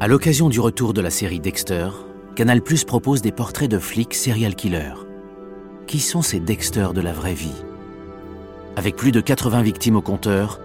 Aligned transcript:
À 0.00 0.06
l'occasion 0.06 0.48
du 0.48 0.60
retour 0.60 0.94
de 0.94 1.00
la 1.00 1.10
série 1.10 1.40
Dexter, 1.40 1.88
Canal 2.36 2.62
Plus 2.62 2.84
propose 2.84 3.20
des 3.20 3.32
portraits 3.32 3.68
de 3.68 3.80
flics 3.80 4.14
serial 4.14 4.54
killers. 4.54 4.94
Qui 5.88 5.98
sont 5.98 6.22
ces 6.22 6.38
Dexter 6.38 6.90
de 6.94 7.00
la 7.00 7.12
vraie 7.12 7.34
vie? 7.34 7.64
Avec 8.76 8.94
plus 8.94 9.10
de 9.10 9.20
80 9.20 9.62
victimes 9.62 9.96
au 9.96 10.00
compteur, 10.00 10.60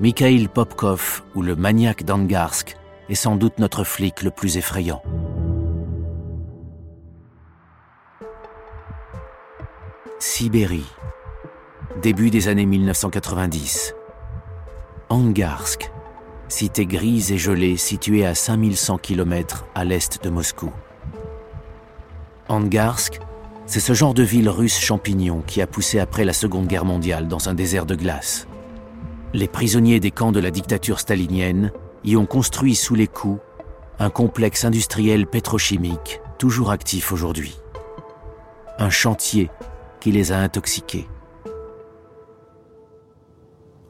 Mikhail 0.00 0.48
Popkov 0.48 1.22
ou 1.34 1.42
le 1.42 1.54
maniaque 1.54 2.04
d'Angarsk 2.04 2.78
est 3.10 3.14
sans 3.14 3.36
doute 3.36 3.58
notre 3.58 3.84
flic 3.84 4.22
le 4.22 4.30
plus 4.30 4.56
effrayant. 4.56 5.02
Sibérie. 10.18 10.90
Début 12.00 12.30
des 12.30 12.48
années 12.48 12.64
1990. 12.64 13.94
Angarsk, 15.10 15.90
cité 16.48 16.86
grise 16.86 17.32
et 17.32 17.38
gelée 17.38 17.76
située 17.76 18.26
à 18.26 18.34
5100 18.34 18.98
km 18.98 19.66
à 19.74 19.84
l'est 19.84 20.22
de 20.22 20.30
Moscou. 20.30 20.72
Angarsk, 22.48 23.20
c'est 23.66 23.80
ce 23.80 23.92
genre 23.92 24.14
de 24.14 24.22
ville 24.22 24.48
russe 24.48 24.78
champignon 24.78 25.42
qui 25.46 25.60
a 25.60 25.66
poussé 25.66 25.98
après 26.00 26.24
la 26.24 26.32
Seconde 26.32 26.66
Guerre 26.66 26.86
mondiale 26.86 27.28
dans 27.28 27.48
un 27.48 27.54
désert 27.54 27.84
de 27.84 27.94
glace. 27.94 28.46
Les 29.34 29.48
prisonniers 29.48 30.00
des 30.00 30.10
camps 30.10 30.32
de 30.32 30.40
la 30.40 30.50
dictature 30.50 31.00
stalinienne 31.00 31.70
y 32.04 32.16
ont 32.16 32.26
construit 32.26 32.74
sous 32.74 32.94
les 32.94 33.06
coups 33.06 33.40
un 33.98 34.10
complexe 34.10 34.64
industriel 34.64 35.26
pétrochimique 35.26 36.20
toujours 36.38 36.70
actif 36.70 37.12
aujourd'hui. 37.12 37.58
Un 38.78 38.90
chantier 38.90 39.50
qui 40.00 40.12
les 40.12 40.30
a 40.30 40.38
intoxiqués. 40.38 41.08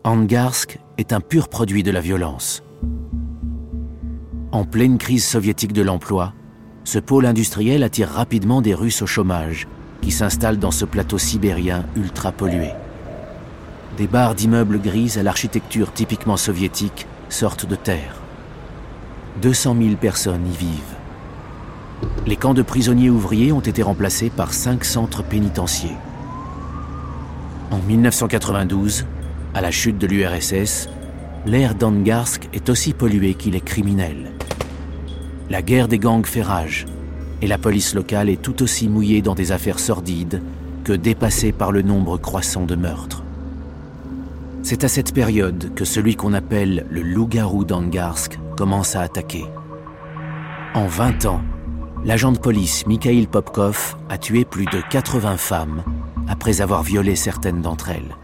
Angarsk 0.08 0.78
est 0.96 1.12
un 1.12 1.20
pur 1.20 1.48
produit 1.48 1.82
de 1.82 1.90
la 1.90 2.00
violence. 2.00 2.62
En 4.52 4.64
pleine 4.64 4.96
crise 4.96 5.22
soviétique 5.22 5.74
de 5.74 5.82
l'emploi, 5.82 6.32
ce 6.84 6.98
pôle 6.98 7.26
industriel 7.26 7.82
attire 7.82 8.09
rapidement 8.09 8.62
des 8.62 8.73
Russes 8.73 9.02
au 9.02 9.06
chômage 9.06 9.68
qui 10.00 10.10
s'installent 10.10 10.59
dans 10.59 10.70
ce 10.70 10.87
plateau 10.87 11.18
sibérien 11.18 11.84
ultra 11.95 12.32
pollué. 12.32 12.70
Des 13.98 14.06
barres 14.06 14.34
d'immeubles 14.34 14.80
grises 14.80 15.18
à 15.18 15.23
l'architecture 15.23 15.92
typiquement 15.92 16.38
soviétique 16.38 17.06
sortent 17.28 17.66
de 17.66 17.76
terre. 17.76 18.15
200 19.43 19.76
000 19.78 19.96
personnes 19.96 20.46
y 20.46 20.56
vivent. 20.56 20.96
Les 22.26 22.37
camps 22.37 22.54
de 22.54 22.62
prisonniers 22.62 23.10
ouvriers 23.10 23.52
ont 23.52 23.60
été 23.60 23.82
remplacés 23.82 24.30
par 24.30 24.54
cinq 24.54 24.87
centres 24.87 25.22
pénitentiaires. 25.22 26.00
En 27.70 27.80
1992, 27.87 29.04
à 29.59 29.60
la 29.60 29.73
chute 29.73 29.98
de 29.98 30.06
l'URSS, 30.06 30.88
l'air 31.45 31.74
d'Angarsk 31.74 32.48
est 32.52 32.68
aussi 32.68 32.92
pollué 32.92 33.34
qu'il 33.34 33.56
est 33.56 33.65
criminel. 33.65 34.30
La 35.50 35.62
guerre 35.62 35.88
des 35.88 35.98
gangs 35.98 36.24
fait 36.24 36.42
rage, 36.42 36.87
et 37.42 37.48
la 37.48 37.59
police 37.59 37.92
locale 37.92 38.28
est 38.28 38.40
tout 38.40 38.62
aussi 38.62 38.88
mouillée 38.88 39.20
dans 39.20 39.34
des 39.34 39.50
affaires 39.50 39.80
sordides 39.80 40.40
que 40.84 40.92
dépassée 40.92 41.50
par 41.50 41.73
le 41.73 41.82
nombre 41.82 42.18
croissant 42.18 42.66
de 42.66 42.76
meurtres. 42.76 43.24
C'est 44.62 44.84
à 44.84 44.88
cette 44.88 45.12
période 45.12 45.74
que 45.74 45.84
celui 45.84 46.15
qu'on 46.15 46.34
appelle 46.34 46.87
le 46.88 47.02
loup-garou 47.02 47.65
d'Angarsk 47.65 48.38
commence 48.56 48.95
à 48.95 49.00
attaquer. 49.00 49.45
En 50.74 50.87
20 50.87 51.26
ans, 51.26 51.43
l'agent 52.04 52.30
de 52.30 52.38
police 52.38 52.87
Mikhail 52.87 53.26
Popkov 53.26 53.96
a 54.09 54.18
tué 54.18 54.45
plus 54.45 54.66
de 54.66 54.80
80 54.88 55.37
femmes 55.37 55.82
après 56.28 56.60
avoir 56.60 56.84
violé 56.84 57.16
certaines 57.16 57.60
d'entre 57.60 57.88
elles 57.88 58.15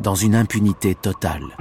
dans 0.00 0.14
une 0.14 0.34
impunité 0.34 0.94
totale. 0.94 1.56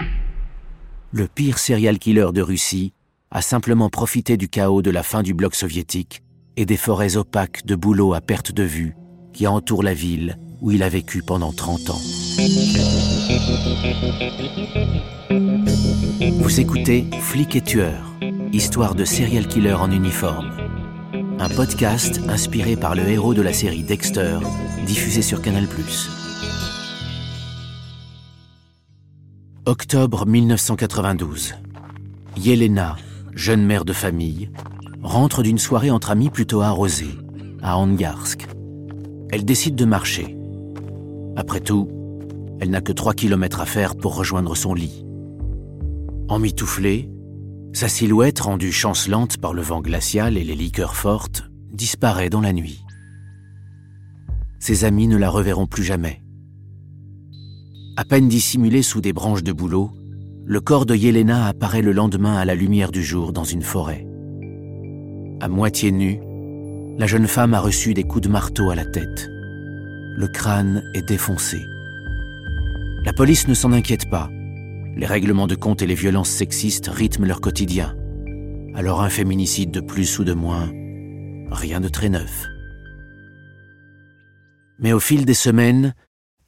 Le 1.11 1.27
pire 1.27 1.59
serial 1.59 1.99
killer 1.99 2.27
de 2.33 2.41
Russie 2.41 2.93
a 3.31 3.41
simplement 3.41 3.89
profité 3.89 4.37
du 4.37 4.47
chaos 4.47 4.81
de 4.81 4.91
la 4.91 5.03
fin 5.03 5.23
du 5.23 5.33
bloc 5.33 5.55
soviétique 5.55 6.23
et 6.55 6.65
des 6.65 6.77
forêts 6.77 7.17
opaques 7.17 7.65
de 7.65 7.75
bouleaux 7.75 8.13
à 8.13 8.21
perte 8.21 8.51
de 8.51 8.63
vue 8.63 8.95
qui 9.33 9.47
entourent 9.47 9.83
la 9.83 9.93
ville 9.93 10.37
où 10.61 10.71
il 10.71 10.83
a 10.83 10.89
vécu 10.89 11.21
pendant 11.21 11.53
30 11.53 11.89
ans. 11.89 12.01
Vous 16.39 16.59
écoutez 16.59 17.05
Flic 17.21 17.55
et 17.55 17.61
tueur, 17.61 18.15
histoire 18.51 18.95
de 18.95 19.05
serial 19.05 19.47
killer 19.47 19.73
en 19.73 19.91
uniforme. 19.91 20.51
Un 21.39 21.49
podcast 21.49 22.19
inspiré 22.27 22.75
par 22.75 22.95
le 22.95 23.07
héros 23.07 23.33
de 23.33 23.41
la 23.41 23.53
série 23.53 23.83
Dexter, 23.83 24.39
diffusé 24.85 25.21
sur 25.21 25.41
Canal+. 25.41 25.67
Octobre 29.69 30.25
1992. 30.25 31.53
Yelena, 32.37 32.97
jeune 33.35 33.63
mère 33.63 33.85
de 33.85 33.93
famille, 33.93 34.49
rentre 35.03 35.43
d'une 35.43 35.59
soirée 35.59 35.91
entre 35.91 36.09
amis 36.09 36.31
plutôt 36.31 36.61
arrosée, 36.61 37.15
à 37.61 37.77
Angarsk. 37.77 38.47
Elle 39.29 39.45
décide 39.45 39.75
de 39.75 39.85
marcher. 39.85 40.35
Après 41.35 41.59
tout, 41.59 41.87
elle 42.59 42.71
n'a 42.71 42.81
que 42.81 42.91
3 42.91 43.13
kilomètres 43.13 43.61
à 43.61 43.67
faire 43.67 43.95
pour 43.95 44.15
rejoindre 44.15 44.57
son 44.57 44.73
lit. 44.73 45.05
Emmitouflée, 46.29 47.07
sa 47.71 47.89
silhouette 47.89 48.39
rendue 48.39 48.71
chancelante 48.71 49.37
par 49.37 49.53
le 49.53 49.61
vent 49.61 49.81
glacial 49.81 50.35
et 50.35 50.43
les 50.43 50.55
liqueurs 50.55 50.95
fortes 50.95 51.43
disparaît 51.71 52.31
dans 52.31 52.41
la 52.41 52.53
nuit. 52.53 52.83
Ses 54.57 54.83
amis 54.83 55.07
ne 55.07 55.17
la 55.17 55.29
reverront 55.29 55.67
plus 55.67 55.83
jamais. 55.83 56.23
À 57.99 58.05
peine 58.05 58.29
dissimulé 58.29 58.81
sous 58.81 59.01
des 59.01 59.11
branches 59.11 59.43
de 59.43 59.51
bouleau, 59.51 59.91
le 60.45 60.61
corps 60.61 60.85
de 60.85 60.95
Yelena 60.95 61.47
apparaît 61.47 61.81
le 61.81 61.91
lendemain 61.91 62.37
à 62.37 62.45
la 62.45 62.55
lumière 62.55 62.93
du 62.93 63.03
jour 63.03 63.33
dans 63.33 63.43
une 63.43 63.61
forêt. 63.61 64.07
À 65.41 65.49
moitié 65.49 65.91
nue, 65.91 66.21
la 66.97 67.07
jeune 67.07 67.27
femme 67.27 67.53
a 67.53 67.59
reçu 67.59 67.93
des 67.93 68.05
coups 68.05 68.23
de 68.23 68.29
marteau 68.29 68.69
à 68.69 68.75
la 68.75 68.85
tête. 68.85 69.27
Le 70.15 70.29
crâne 70.29 70.81
est 70.93 71.09
défoncé. 71.09 71.59
La 73.03 73.11
police 73.11 73.49
ne 73.49 73.53
s'en 73.53 73.73
inquiète 73.73 74.09
pas. 74.09 74.29
Les 74.95 75.05
règlements 75.05 75.47
de 75.47 75.55
compte 75.55 75.81
et 75.81 75.85
les 75.85 75.93
violences 75.93 76.29
sexistes 76.29 76.87
rythment 76.87 77.25
leur 77.25 77.41
quotidien. 77.41 77.97
Alors 78.75 79.01
un 79.01 79.09
féminicide 79.09 79.71
de 79.71 79.81
plus 79.81 80.19
ou 80.19 80.23
de 80.23 80.33
moins, 80.33 80.71
rien 81.51 81.81
de 81.81 81.89
très 81.89 82.07
neuf. 82.07 82.47
Mais 84.79 84.93
au 84.93 85.01
fil 85.01 85.25
des 85.25 85.33
semaines, 85.33 85.93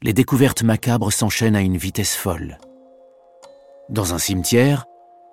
les 0.03 0.13
découvertes 0.13 0.63
macabres 0.63 1.13
s'enchaînent 1.13 1.55
à 1.55 1.61
une 1.61 1.77
vitesse 1.77 2.15
folle. 2.15 2.57
Dans 3.89 4.15
un 4.15 4.17
cimetière, 4.17 4.85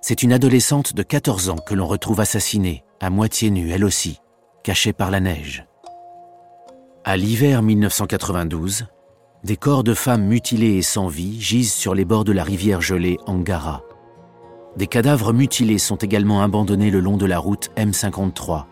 c'est 0.03 0.23
une 0.23 0.33
adolescente 0.33 0.95
de 0.95 1.03
14 1.03 1.49
ans 1.49 1.57
que 1.57 1.75
l'on 1.75 1.87
retrouve 1.87 2.21
assassinée, 2.21 2.85
à 3.01 3.09
moitié 3.09 3.51
nue 3.51 3.71
elle 3.71 3.85
aussi, 3.85 4.21
cachée 4.63 4.93
par 4.93 5.11
la 5.11 5.21
neige. 5.21 5.65
À 7.05 7.17
l'hiver 7.17 7.63
1992, 7.63 8.87
des 9.43 9.57
corps 9.57 9.85
de 9.85 9.95
femmes 9.95 10.27
mutilées 10.27 10.77
et 10.77 10.83
sans 10.83 11.09
vie 11.09 11.41
gisent 11.41 11.73
sur 11.73 11.95
les 11.95 12.05
bords 12.05 12.25
de 12.25 12.33
la 12.33 12.45
rivière 12.45 12.83
gelée 12.83 13.17
Angara. 13.27 13.83
Des 14.77 14.87
cadavres 14.87 15.33
mutilés 15.33 15.79
sont 15.79 15.97
également 15.97 16.43
abandonnés 16.43 16.91
le 16.91 17.01
long 17.01 17.17
de 17.17 17.27
la 17.27 17.39
route 17.39 17.71
M53. 17.79 18.67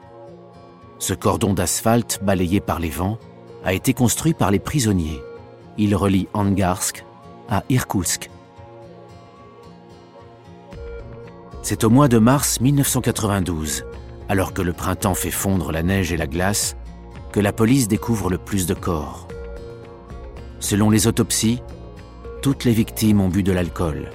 Ce 0.99 1.15
cordon 1.15 1.55
d'asphalte 1.55 2.21
balayé 2.23 2.61
par 2.61 2.81
les 2.81 2.91
vents 2.91 3.19
a 3.65 3.73
été 3.73 3.95
construit 3.95 4.35
par 4.35 4.51
les 4.51 4.59
prisonniers 4.59 5.23
il 5.79 5.95
relie 5.95 6.29
Angarsk 6.33 7.05
à 7.49 7.63
Irkoutsk. 7.69 8.31
C'est 11.63 11.85
au 11.85 11.91
mois 11.91 12.09
de 12.09 12.19
mars 12.19 12.61
1992, 12.61 13.85
alors 14.29 14.53
que 14.53 14.63
le 14.63 14.73
printemps 14.73 15.15
fait 15.15 15.31
fondre 15.31 15.73
la 15.73 15.83
neige 15.83 16.13
et 16.13 16.17
la 16.17 16.27
glace, 16.27 16.77
que 17.33 17.41
la 17.41 17.53
police 17.53 17.89
découvre 17.89 18.31
le 18.31 18.39
plus 18.39 18.67
de 18.67 18.75
corps. 18.75 19.27
Selon 20.61 20.91
les 20.91 21.07
autopsies, 21.07 21.63
toutes 22.43 22.65
les 22.65 22.73
victimes 22.73 23.21
ont 23.21 23.29
bu 23.29 23.43
de 23.43 23.53
l'alcool. 23.53 24.11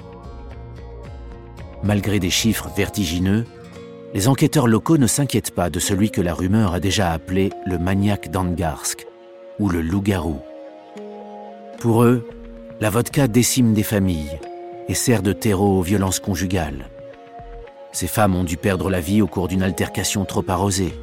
Malgré 1.82 2.18
des 2.18 2.30
chiffres 2.30 2.70
vertigineux, 2.76 3.44
les 4.14 4.28
enquêteurs 4.28 4.66
locaux 4.66 4.98
ne 4.98 5.06
s'inquiètent 5.06 5.54
pas 5.54 5.70
de 5.70 5.78
celui 5.78 6.10
que 6.10 6.20
la 6.20 6.34
rumeur 6.34 6.74
a 6.74 6.80
déjà 6.80 7.12
appelé 7.12 7.50
le 7.66 7.78
maniaque 7.78 8.30
d'Angarsk, 8.30 9.06
ou 9.58 9.68
le 9.68 9.80
loup-garou. 9.80 10.40
Pour 11.82 12.04
eux, 12.04 12.24
la 12.80 12.90
vodka 12.90 13.26
décime 13.26 13.74
des 13.74 13.82
familles 13.82 14.38
et 14.86 14.94
sert 14.94 15.20
de 15.20 15.32
terreau 15.32 15.80
aux 15.80 15.82
violences 15.82 16.20
conjugales. 16.20 16.88
Ces 17.90 18.06
femmes 18.06 18.36
ont 18.36 18.44
dû 18.44 18.56
perdre 18.56 18.88
la 18.88 19.00
vie 19.00 19.20
au 19.20 19.26
cours 19.26 19.48
d'une 19.48 19.64
altercation 19.64 20.24
trop 20.24 20.44
arrosée. 20.46 20.94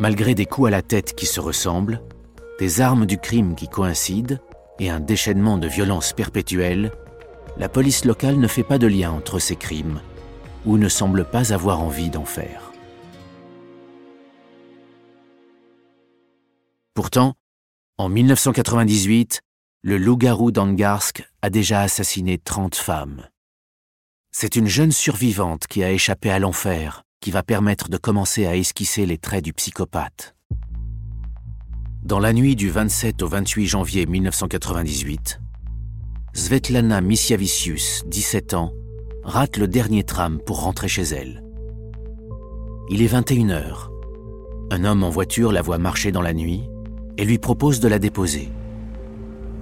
Malgré 0.00 0.34
des 0.34 0.46
coups 0.46 0.68
à 0.68 0.70
la 0.70 0.80
tête 0.80 1.14
qui 1.14 1.26
se 1.26 1.38
ressemblent, 1.38 2.00
des 2.58 2.80
armes 2.80 3.04
du 3.04 3.18
crime 3.18 3.54
qui 3.56 3.68
coïncident 3.68 4.38
et 4.78 4.88
un 4.88 5.00
déchaînement 5.00 5.58
de 5.58 5.68
violences 5.68 6.14
perpétuelles, 6.14 6.90
la 7.58 7.68
police 7.68 8.06
locale 8.06 8.38
ne 8.38 8.48
fait 8.48 8.62
pas 8.62 8.78
de 8.78 8.86
lien 8.86 9.10
entre 9.12 9.38
ces 9.38 9.56
crimes 9.56 10.00
ou 10.64 10.78
ne 10.78 10.88
semble 10.88 11.26
pas 11.26 11.52
avoir 11.52 11.82
envie 11.82 12.08
d'en 12.08 12.24
faire. 12.24 12.72
Pourtant, 16.94 17.34
en 17.96 18.08
1998, 18.08 19.40
le 19.82 19.98
loup-garou 19.98 20.50
d'Angarsk 20.50 21.24
a 21.42 21.50
déjà 21.50 21.82
assassiné 21.82 22.38
30 22.38 22.74
femmes. 22.74 23.28
C'est 24.32 24.56
une 24.56 24.66
jeune 24.66 24.90
survivante 24.90 25.68
qui 25.68 25.84
a 25.84 25.92
échappé 25.92 26.30
à 26.30 26.40
l'enfer 26.40 27.04
qui 27.20 27.30
va 27.30 27.44
permettre 27.44 27.88
de 27.88 27.96
commencer 27.96 28.46
à 28.46 28.56
esquisser 28.56 29.06
les 29.06 29.16
traits 29.16 29.44
du 29.44 29.52
psychopathe. 29.52 30.34
Dans 32.02 32.18
la 32.18 32.32
nuit 32.32 32.56
du 32.56 32.68
27 32.68 33.22
au 33.22 33.28
28 33.28 33.66
janvier 33.66 34.06
1998, 34.06 35.40
Svetlana 36.34 37.00
Misiavicius, 37.00 38.02
17 38.06 38.54
ans, 38.54 38.72
rate 39.22 39.56
le 39.56 39.68
dernier 39.68 40.02
tram 40.02 40.40
pour 40.44 40.62
rentrer 40.62 40.88
chez 40.88 41.02
elle. 41.04 41.44
Il 42.90 43.02
est 43.02 43.06
21 43.06 43.50
heures. 43.50 43.92
Un 44.72 44.84
homme 44.84 45.04
en 45.04 45.10
voiture 45.10 45.52
la 45.52 45.62
voit 45.62 45.78
marcher 45.78 46.10
dans 46.10 46.22
la 46.22 46.34
nuit 46.34 46.68
et 47.16 47.24
lui 47.24 47.38
propose 47.38 47.80
de 47.80 47.88
la 47.88 47.98
déposer. 47.98 48.50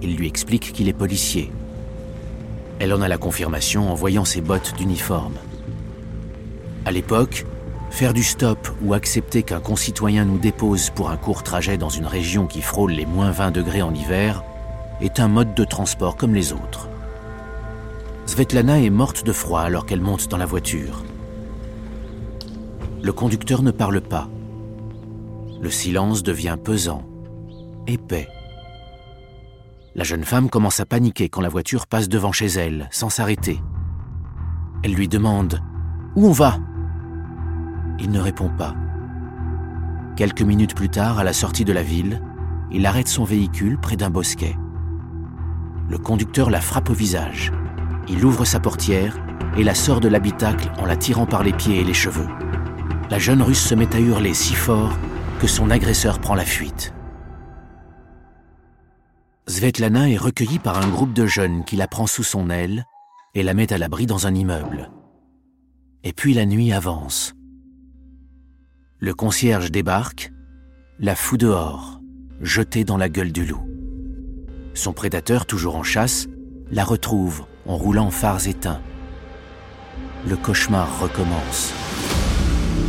Il 0.01 0.15
lui 0.15 0.27
explique 0.27 0.73
qu'il 0.73 0.89
est 0.89 0.93
policier. 0.93 1.51
Elle 2.79 2.93
en 2.93 3.01
a 3.01 3.07
la 3.07 3.17
confirmation 3.17 3.89
en 3.91 3.93
voyant 3.93 4.25
ses 4.25 4.41
bottes 4.41 4.73
d'uniforme. 4.77 5.35
À 6.85 6.91
l'époque, 6.91 7.45
faire 7.89 8.13
du 8.13 8.23
stop 8.23 8.69
ou 8.81 8.93
accepter 8.93 9.43
qu'un 9.43 9.59
concitoyen 9.59 10.25
nous 10.25 10.39
dépose 10.39 10.89
pour 10.89 11.09
un 11.09 11.17
court 11.17 11.43
trajet 11.43 11.77
dans 11.77 11.89
une 11.89 12.07
région 12.07 12.47
qui 12.47 12.61
frôle 12.61 12.91
les 12.91 13.05
moins 13.05 13.31
20 13.31 13.51
degrés 13.51 13.81
en 13.81 13.93
hiver 13.93 14.43
est 14.99 15.19
un 15.19 15.27
mode 15.27 15.53
de 15.53 15.63
transport 15.63 16.17
comme 16.17 16.33
les 16.33 16.51
autres. 16.51 16.89
Svetlana 18.25 18.81
est 18.81 18.89
morte 18.89 19.25
de 19.25 19.31
froid 19.31 19.61
alors 19.61 19.85
qu'elle 19.85 20.01
monte 20.01 20.27
dans 20.27 20.37
la 20.37 20.45
voiture. 20.45 21.03
Le 23.01 23.13
conducteur 23.13 23.61
ne 23.61 23.71
parle 23.71 24.01
pas. 24.01 24.29
Le 25.61 25.69
silence 25.69 26.23
devient 26.23 26.57
pesant, 26.61 27.03
épais. 27.87 28.27
La 29.95 30.03
jeune 30.03 30.23
femme 30.23 30.49
commence 30.49 30.79
à 30.79 30.85
paniquer 30.85 31.29
quand 31.29 31.41
la 31.41 31.49
voiture 31.49 31.87
passe 31.87 32.09
devant 32.09 32.31
chez 32.31 32.47
elle, 32.47 32.87
sans 32.91 33.09
s'arrêter. 33.09 33.61
Elle 34.83 34.93
lui 34.93 35.07
demande⁇ 35.07 35.55
Où 36.15 36.27
on 36.27 36.31
va?⁇ 36.31 36.57
Il 37.99 38.09
ne 38.11 38.19
répond 38.19 38.49
pas. 38.49 38.75
Quelques 40.15 40.41
minutes 40.41 40.75
plus 40.75 40.89
tard, 40.89 41.19
à 41.19 41.23
la 41.23 41.33
sortie 41.33 41.65
de 41.65 41.73
la 41.73 41.83
ville, 41.83 42.21
il 42.71 42.85
arrête 42.85 43.07
son 43.07 43.23
véhicule 43.23 43.79
près 43.79 43.95
d'un 43.95 44.09
bosquet. 44.09 44.57
Le 45.89 45.97
conducteur 45.97 46.49
la 46.49 46.61
frappe 46.61 46.89
au 46.89 46.93
visage. 46.93 47.51
Il 48.07 48.25
ouvre 48.25 48.45
sa 48.45 48.59
portière 48.59 49.17
et 49.57 49.63
la 49.63 49.75
sort 49.75 49.99
de 49.99 50.07
l'habitacle 50.07 50.71
en 50.79 50.85
la 50.85 50.95
tirant 50.95 51.25
par 51.25 51.43
les 51.43 51.53
pieds 51.53 51.79
et 51.79 51.83
les 51.83 51.93
cheveux 51.93 52.27
la 53.13 53.19
jeune 53.19 53.43
russe 53.43 53.61
se 53.61 53.75
met 53.75 53.95
à 53.95 53.99
hurler 53.99 54.33
si 54.33 54.55
fort 54.55 54.97
que 55.39 55.45
son 55.45 55.69
agresseur 55.69 56.17
prend 56.17 56.33
la 56.33 56.45
fuite. 56.45 56.93
Svetlana 59.45 60.09
est 60.09 60.17
recueillie 60.17 60.59
par 60.59 60.77
un 60.81 60.87
groupe 60.87 61.13
de 61.13 61.25
jeunes 61.25 61.65
qui 61.65 61.75
la 61.75 61.87
prend 61.87 62.07
sous 62.07 62.23
son 62.23 62.49
aile 62.49 62.85
et 63.35 63.43
la 63.43 63.53
met 63.53 63.73
à 63.73 63.77
l'abri 63.77 64.05
dans 64.05 64.25
un 64.25 64.33
immeuble. 64.33 64.89
Et 66.05 66.13
puis 66.13 66.33
la 66.33 66.45
nuit 66.45 66.71
avance. 66.71 67.33
Le 68.99 69.13
concierge 69.13 69.69
débarque, 69.69 70.31
la 70.97 71.15
fout 71.15 71.39
dehors, 71.39 71.99
jetée 72.39 72.85
dans 72.85 72.95
la 72.95 73.09
gueule 73.09 73.33
du 73.33 73.45
loup. 73.45 73.67
Son 74.75 74.93
prédateur, 74.93 75.45
toujours 75.45 75.75
en 75.75 75.83
chasse, 75.83 76.27
la 76.71 76.85
retrouve 76.85 77.45
en 77.65 77.75
roulant 77.75 78.11
phares 78.11 78.47
éteints. 78.47 78.81
Le 80.25 80.37
cauchemar 80.37 81.01
recommence. 81.01 81.73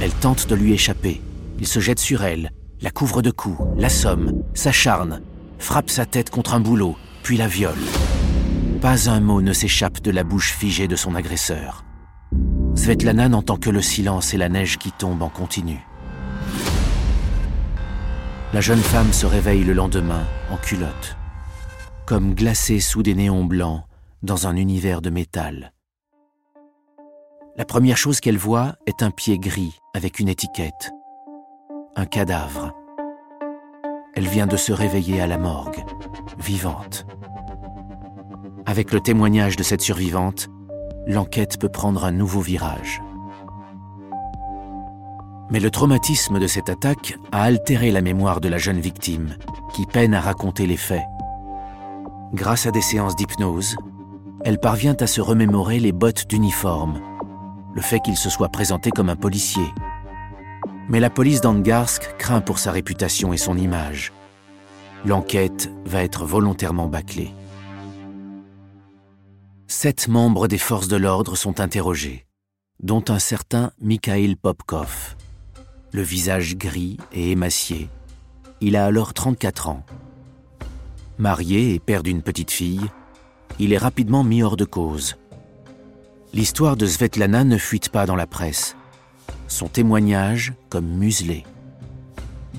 Elle 0.01 0.15
tente 0.15 0.49
de 0.49 0.55
lui 0.55 0.73
échapper. 0.73 1.21
Il 1.59 1.67
se 1.67 1.81
jette 1.81 1.99
sur 1.99 2.23
elle, 2.23 2.53
la 2.81 2.91
couvre 2.91 3.23
de 3.23 3.33
coups, 3.33 3.61
l'assomme, 3.77 4.45
s'acharne, 4.55 5.21
frappe 5.59 5.91
sa 5.91 6.07
tête 6.07 6.31
contre 6.31 6.55
un 6.55 6.61
boulot, 6.61 6.97
puis 7.23 7.37
la 7.37 7.49
viole. 7.49 7.79
Pas 8.81 9.09
un 9.09 9.21
mot 9.21 9.41
ne 9.41 9.53
s'échappe 9.53 10.01
de 10.03 10.11
la 10.11 10.25
bouche 10.25 10.53
figée 10.53 10.89
de 10.89 10.97
son 10.97 11.15
agresseur. 11.15 11.85
Svetlana 12.75 13.29
n'entend 13.29 13.57
que 13.57 13.71
le 13.71 13.81
silence 13.81 14.35
et 14.35 14.37
la 14.37 14.49
neige 14.49 14.79
qui 14.79 14.93
tombe 14.93 15.23
en 15.23 15.29
continu. 15.29 15.87
La 18.53 18.61
jeune 18.61 18.81
femme 18.81 19.13
se 19.13 19.27
réveille 19.27 19.65
le 19.65 19.73
lendemain 19.73 20.25
en 20.51 20.57
culotte, 20.57 21.17
comme 22.07 22.35
glacée 22.35 22.81
sous 22.81 23.03
des 23.03 23.15
néons 23.15 23.45
blancs 23.45 23.83
dans 24.23 24.47
un 24.47 24.57
univers 24.57 25.01
de 25.01 25.11
métal. 25.11 25.73
La 27.57 27.65
première 27.65 27.97
chose 27.97 28.21
qu'elle 28.21 28.39
voit 28.39 28.75
est 28.87 29.03
un 29.03 29.11
pied 29.11 29.39
gris 29.39 29.79
avec 29.95 30.19
une 30.19 30.29
étiquette. 30.29 30.91
Un 31.97 32.07
cadavre. 32.07 32.73
Elle 34.17 34.29
vient 34.29 34.47
de 34.47 34.57
se 34.57 34.73
réveiller 34.73 35.21
à 35.21 35.27
la 35.27 35.39
morgue, 35.39 35.85
vivante. 36.39 37.07
Avec 38.67 38.93
le 38.93 39.01
témoignage 39.01 39.57
de 39.57 39.63
cette 39.63 39.81
survivante, 39.81 40.49
l'enquête 41.07 41.59
peut 41.59 41.69
prendre 41.69 42.05
un 42.05 42.13
nouveau 42.13 42.41
virage. 42.41 43.03
Mais 45.51 45.61
le 45.61 45.71
traumatisme 45.71 46.39
de 46.39 46.47
cette 46.47 46.71
attaque 46.71 47.19
a 47.33 47.43
altéré 47.43 47.91
la 47.91 48.01
mémoire 48.01 48.41
de 48.41 48.49
la 48.49 48.59
jeune 48.59 48.81
victime, 48.81 49.37
qui 49.75 49.85
peine 49.87 50.15
à 50.15 50.21
raconter 50.21 50.67
les 50.67 50.77
faits. 50.77 51.05
Grâce 52.33 52.67
à 52.67 52.71
des 52.71 52.81
séances 52.81 53.17
d'hypnose, 53.17 53.77
elle 54.45 54.59
parvient 54.59 54.97
à 55.01 55.07
se 55.07 55.21
remémorer 55.21 55.81
les 55.81 55.93
bottes 55.93 56.29
d'uniforme, 56.29 57.01
le 57.75 57.83
fait 57.83 58.01
qu'il 58.01 58.17
se 58.17 58.31
soit 58.31 58.49
présenté 58.49 58.91
comme 58.91 59.09
un 59.09 59.17
policier. 59.17 59.65
Mais 60.89 61.01
la 61.01 61.11
police 61.11 61.41
d'Angarsk 61.41 62.17
craint 62.19 62.41
pour 62.41 62.59
sa 62.59 62.73
réputation 62.73 63.33
et 63.33 63.37
son 63.37 63.57
image. 63.57 64.13
L'enquête 65.05 65.71
va 65.85 66.03
être 66.03 66.25
volontairement 66.25 66.89
bâclée. 66.89 67.33
Sept 69.67 70.09
membres 70.09 70.49
des 70.49 70.59
forces 70.59 70.89
de 70.89 70.97
l'ordre 70.97 71.37
sont 71.37 71.61
interrogés, 71.61 72.27
dont 72.83 73.05
un 73.09 73.19
certain 73.19 73.73
Mikhail 73.81 74.37
Popkov. 74.37 75.17
Le 75.93 76.03
visage 76.03 76.57
gris 76.57 76.99
et 77.13 77.33
émacié, 77.33 77.89
il 78.61 78.77
a 78.77 78.85
alors 78.85 79.15
34 79.15 79.69
ans. 79.69 79.85
Marié 81.19 81.75
et 81.75 81.81
père 81.81 82.03
d'une 82.03 82.23
petite 82.23 82.51
fille, 82.51 82.89
il 83.59 83.73
est 83.73 83.79
rapidement 83.79 84.25
mis 84.25 84.43
hors 84.43 84.57
de 84.57 84.65
cause 84.65 85.17
l'histoire 86.35 86.77
de 86.77 86.85
Svetlana 86.85 87.45
ne 87.45 87.57
fuite 87.57 87.91
pas 87.91 88.07
dans 88.07 88.17
la 88.17 88.27
presse. 88.27 88.77
Son 89.55 89.69
témoignage 89.69 90.53
comme 90.69 90.89
muselé. 90.89 91.45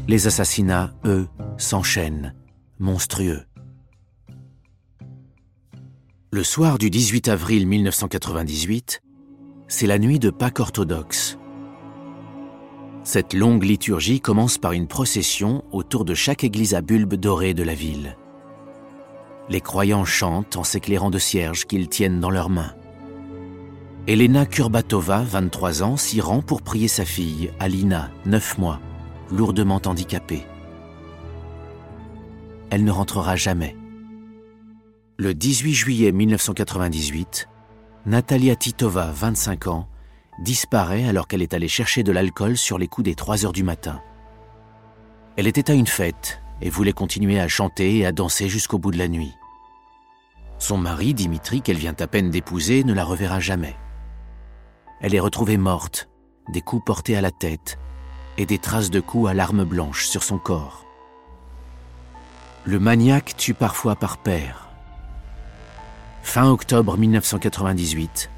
Les 0.07 0.27
assassinats, 0.27 0.93
eux, 1.03 1.27
s'enchaînent, 1.57 2.33
monstrueux. 2.79 3.43
Le 6.31 6.43
soir 6.45 6.77
du 6.77 6.89
18 6.89 7.27
avril 7.27 7.67
1998, 7.67 9.01
c'est 9.67 9.87
la 9.87 9.99
nuit 9.99 10.19
de 10.19 10.29
Pâques 10.29 10.61
orthodoxe. 10.61 11.37
Cette 13.03 13.33
longue 13.33 13.65
liturgie 13.65 14.21
commence 14.21 14.57
par 14.57 14.71
une 14.71 14.87
procession 14.87 15.65
autour 15.73 16.05
de 16.05 16.13
chaque 16.13 16.45
église 16.45 16.75
à 16.75 16.81
bulbe 16.81 17.15
dorée 17.15 17.53
de 17.53 17.63
la 17.63 17.73
ville. 17.75 18.15
Les 19.49 19.59
croyants 19.59 20.05
chantent 20.05 20.55
en 20.55 20.63
s'éclairant 20.63 21.09
de 21.09 21.19
cierges 21.19 21.65
qu'ils 21.65 21.89
tiennent 21.89 22.21
dans 22.21 22.31
leurs 22.31 22.49
mains. 22.49 22.73
Elena 24.07 24.45
Kurbatova, 24.45 25.23
23 25.23 25.81
ans, 25.81 25.97
s'y 25.97 26.21
rend 26.21 26.43
pour 26.43 26.61
prier 26.61 26.87
sa 26.87 27.05
fille, 27.05 27.49
Alina, 27.59 28.11
9 28.27 28.59
mois, 28.59 28.79
lourdement 29.31 29.81
handicapée. 29.83 30.45
Elle 32.69 32.83
ne 32.83 32.91
rentrera 32.91 33.35
jamais. 33.35 33.75
Le 35.17 35.33
18 35.33 35.73
juillet 35.73 36.11
1998, 36.11 37.49
Natalia 38.05 38.55
Titova, 38.55 39.09
25 39.11 39.65
ans, 39.65 39.87
disparaît 40.37 41.07
alors 41.07 41.27
qu'elle 41.27 41.41
est 41.41 41.55
allée 41.55 41.67
chercher 41.67 42.03
de 42.03 42.11
l'alcool 42.11 42.57
sur 42.57 42.77
les 42.77 42.87
coups 42.87 43.05
des 43.05 43.15
3 43.15 43.43
heures 43.43 43.53
du 43.53 43.63
matin. 43.63 44.01
Elle 45.35 45.47
était 45.47 45.71
à 45.71 45.73
une 45.73 45.87
fête 45.87 46.43
et 46.61 46.69
voulait 46.69 46.93
continuer 46.93 47.39
à 47.39 47.47
chanter 47.47 47.97
et 47.97 48.05
à 48.05 48.11
danser 48.11 48.49
jusqu'au 48.49 48.77
bout 48.77 48.91
de 48.91 48.99
la 48.99 49.07
nuit. 49.07 49.33
Son 50.59 50.77
mari, 50.77 51.15
Dimitri, 51.15 51.63
qu'elle 51.63 51.77
vient 51.77 51.95
à 51.99 52.05
peine 52.05 52.29
d'épouser, 52.29 52.83
ne 52.83 52.93
la 52.93 53.03
reverra 53.03 53.39
jamais. 53.39 53.75
Elle 55.01 55.13
est 55.13 55.19
retrouvée 55.19 55.57
morte, 55.57 56.09
des 56.49 56.61
coups 56.61 56.85
portés 56.85 57.17
à 57.17 57.21
la 57.21 57.31
tête 57.31 57.77
et 58.37 58.45
des 58.45 58.59
traces 58.59 58.89
de 58.89 58.99
coups 58.99 59.29
à 59.29 59.33
l'arme 59.33 59.63
blanche 59.63 60.05
sur 60.07 60.23
son 60.23 60.37
corps. 60.37 60.85
Le 62.63 62.79
maniaque 62.79 63.35
tue 63.37 63.53
parfois 63.53 63.95
par 63.95 64.17
paire. 64.17 64.69
Fin 66.23 66.49
octobre 66.49 66.97
1998, 66.97 68.29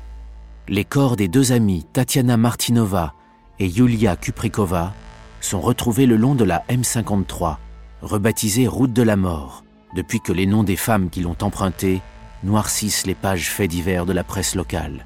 les 0.68 0.84
corps 0.84 1.16
des 1.16 1.28
deux 1.28 1.54
amies 1.54 1.86
Tatiana 1.94 2.36
Martinova 2.36 3.14
et 3.60 3.68
Yulia 3.68 4.16
Kuprikova 4.16 4.94
sont 5.40 5.62
retrouvés 5.62 6.06
le 6.06 6.18
long 6.18 6.36
de 6.36 6.44
la 6.44 6.64
M53, 6.70 7.58
rebaptisée 8.02 8.68
Route 8.68 8.94
de 8.94 9.04
la 9.04 9.16
mort, 9.16 9.64
depuis 9.96 10.20
que 10.20 10.34
les 10.34 10.46
noms 10.46 10.64
des 10.64 10.76
femmes 10.76 11.10
qui 11.10 11.22
l'ont 11.22 11.38
empruntée 11.42 12.02
noircissent 12.44 13.06
les 13.06 13.16
pages 13.16 13.50
faits 13.50 13.70
divers 13.70 14.06
de 14.06 14.14
la 14.14 14.24
presse 14.24 14.56
locale. 14.56 15.06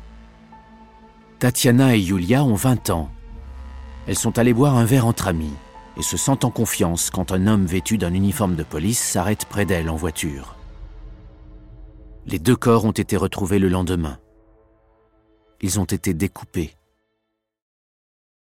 Tatiana 1.41 1.95
et 1.95 1.99
Yulia 1.99 2.43
ont 2.43 2.53
20 2.53 2.91
ans. 2.91 3.09
Elles 4.05 4.15
sont 4.15 4.37
allées 4.37 4.53
boire 4.53 4.75
un 4.75 4.85
verre 4.85 5.07
entre 5.07 5.27
amis 5.27 5.55
et 5.97 6.03
se 6.03 6.15
sentent 6.15 6.45
en 6.45 6.51
confiance 6.51 7.09
quand 7.09 7.31
un 7.31 7.47
homme 7.47 7.65
vêtu 7.65 7.97
d'un 7.97 8.13
uniforme 8.13 8.55
de 8.55 8.61
police 8.61 8.99
s'arrête 8.99 9.45
près 9.45 9.65
d'elles 9.65 9.89
en 9.89 9.95
voiture. 9.95 10.55
Les 12.27 12.37
deux 12.37 12.55
corps 12.55 12.85
ont 12.85 12.91
été 12.91 13.17
retrouvés 13.17 13.57
le 13.57 13.69
lendemain. 13.69 14.19
ils 15.61 15.79
ont 15.79 15.85
été 15.85 16.13
découpés. 16.13 16.75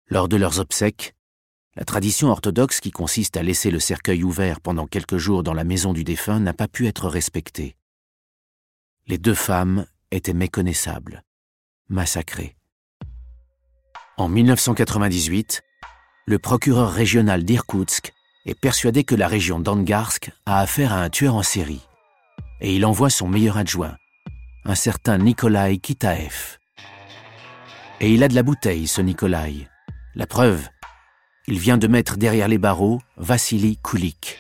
Lors 0.08 0.30
de 0.30 0.38
leurs 0.38 0.62
obsèques, 0.62 1.14
la 1.76 1.84
tradition 1.84 2.30
orthodoxe 2.30 2.80
qui 2.80 2.92
consiste 2.92 3.36
à 3.36 3.44
laisser 3.44 3.70
le 3.70 3.82
cercueil 3.82 4.24
ouvert 4.24 4.62
pendant 4.62 4.88
quelques 4.88 5.18
jours 5.18 5.44
dans 5.44 5.54
la 5.54 5.66
maison 5.66 5.92
du 5.92 6.06
défunt 6.06 6.40
n'a 6.40 6.54
pas 6.54 6.70
pu 6.70 6.88
être 6.88 7.10
respectée. 7.10 7.76
Les 9.08 9.18
deux 9.18 9.36
femmes 9.36 9.86
étaient 10.10 10.34
méconnaissables, 10.34 11.26
massacrées. 11.90 12.57
En 14.20 14.30
1998, 14.30 15.62
le 16.26 16.40
procureur 16.40 16.92
régional 16.92 17.44
d'Irkoutsk 17.44 18.14
est 18.48 18.60
persuadé 18.60 19.04
que 19.04 19.14
la 19.14 19.28
région 19.28 19.60
d'Angarsk 19.60 20.32
a 20.48 20.60
affaire 20.60 20.92
à 20.92 21.04
un 21.04 21.10
tueur 21.12 21.36
en 21.36 21.44
série. 21.44 21.88
Et 22.60 22.76
il 22.76 22.84
envoie 22.88 23.12
son 23.12 23.28
meilleur 23.28 23.58
adjoint, 23.58 23.96
un 24.66 24.74
certain 24.74 25.20
Nikolai 25.20 25.78
Kitaev. 25.78 26.58
Et 28.00 28.12
il 28.12 28.24
a 28.24 28.28
de 28.28 28.34
la 28.34 28.42
bouteille, 28.42 28.88
ce 28.88 29.02
Nikolai. 29.02 29.68
La 30.16 30.26
preuve, 30.26 30.68
il 31.48 31.60
vient 31.60 31.78
de 31.78 31.86
mettre 31.86 32.18
derrière 32.18 32.48
les 32.48 32.58
barreaux 32.58 33.00
Vassili 33.18 33.78
Kulik. 33.84 34.40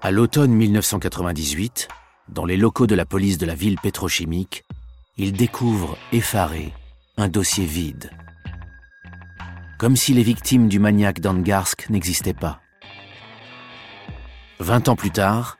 À 0.00 0.12
l'automne 0.12 0.52
1998, 0.52 1.88
dans 2.28 2.44
les 2.44 2.56
locaux 2.56 2.86
de 2.86 2.94
la 2.94 3.04
police 3.04 3.38
de 3.38 3.46
la 3.46 3.56
ville 3.56 3.80
pétrochimique, 3.80 4.62
il 5.16 5.32
découvre, 5.32 5.98
effaré, 6.12 6.72
un 7.16 7.28
dossier 7.28 7.64
vide. 7.64 8.10
Comme 9.78 9.96
si 9.96 10.14
les 10.14 10.22
victimes 10.22 10.68
du 10.68 10.80
maniaque 10.80 11.20
d'Angarsk 11.20 11.88
n'existaient 11.88 12.34
pas. 12.34 12.60
Vingt 14.58 14.88
ans 14.88 14.96
plus 14.96 15.10
tard, 15.10 15.58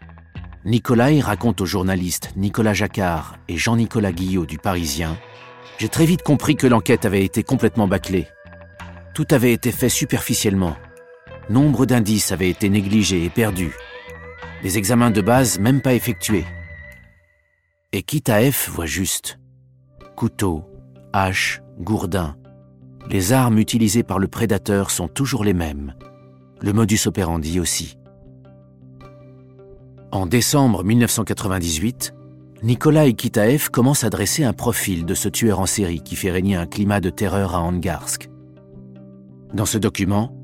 Nikolai 0.65 1.21
raconte 1.21 1.61
aux 1.61 1.67
journalistes 1.67 2.33
Nicolas 2.37 2.75
Jacquard 2.75 3.37
et 3.49 3.57
Jean-Nicolas 3.57 4.13
Guillot 4.13 4.47
du 4.47 4.59
Parisien 4.59 5.17
J'ai 5.79 5.89
très 5.89 6.07
vite 6.07 6.23
compris 6.23 6.57
que 6.57 6.67
l'enquête 6.67 7.05
avait 7.05 7.25
été 7.25 7.45
complètement 7.45 7.87
bâclée. 7.87 8.27
Tout 9.15 9.27
avait 9.31 9.53
été 9.53 9.71
fait 9.71 9.89
superficiellement. 9.89 10.77
Nombre 11.51 11.87
d'indices 11.87 12.33
avaient 12.33 12.51
été 12.51 12.69
négligés 12.69 13.25
et 13.25 13.31
perdus. 13.31 13.75
Les 14.65 14.79
examens 14.79 15.11
de 15.11 15.21
base 15.21 15.61
même 15.61 15.83
pas 15.83 15.95
effectués. 15.95 16.47
Et 17.93 18.03
Kitaef 18.03 18.71
voit 18.71 18.87
juste. 18.87 19.39
Couteau, 20.17 20.65
hache, 21.15 21.63
gourdin. 21.79 22.35
Les 23.09 23.33
armes 23.33 23.59
utilisées 23.59 24.03
par 24.03 24.19
le 24.19 24.27
prédateur 24.27 24.91
sont 24.91 25.07
toujours 25.07 25.45
les 25.45 25.55
mêmes. 25.55 25.95
Le 26.61 26.73
modus 26.73 27.07
operandi 27.07 27.61
aussi. 27.61 27.97
En 30.11 30.27
décembre 30.27 30.83
1998, 30.83 32.15
Nikolai 32.65 33.13
Kitaev 33.15 33.71
commence 33.71 34.03
à 34.03 34.11
dresser 34.11 34.43
un 34.43 34.53
profil 34.53 35.07
de 35.07 35.15
ce 35.15 35.29
tueur 35.29 35.61
en 35.61 35.67
série 35.67 36.01
qui 36.01 36.17
fait 36.17 36.31
régner 36.33 36.57
un 36.57 36.67
climat 36.67 37.01
de 37.01 37.11
terreur 37.11 37.55
à 37.55 37.61
Angarsk. 37.61 38.29
Dans 39.53 39.67
ce 39.67 39.79
document, 39.79 40.35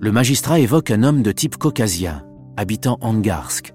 le 0.00 0.10
magistrat 0.10 0.58
évoque 0.58 0.90
un 0.90 1.04
homme 1.04 1.22
de 1.22 1.30
type 1.30 1.56
caucasien, 1.56 2.24
habitant 2.56 2.98
Angarsk, 3.00 3.74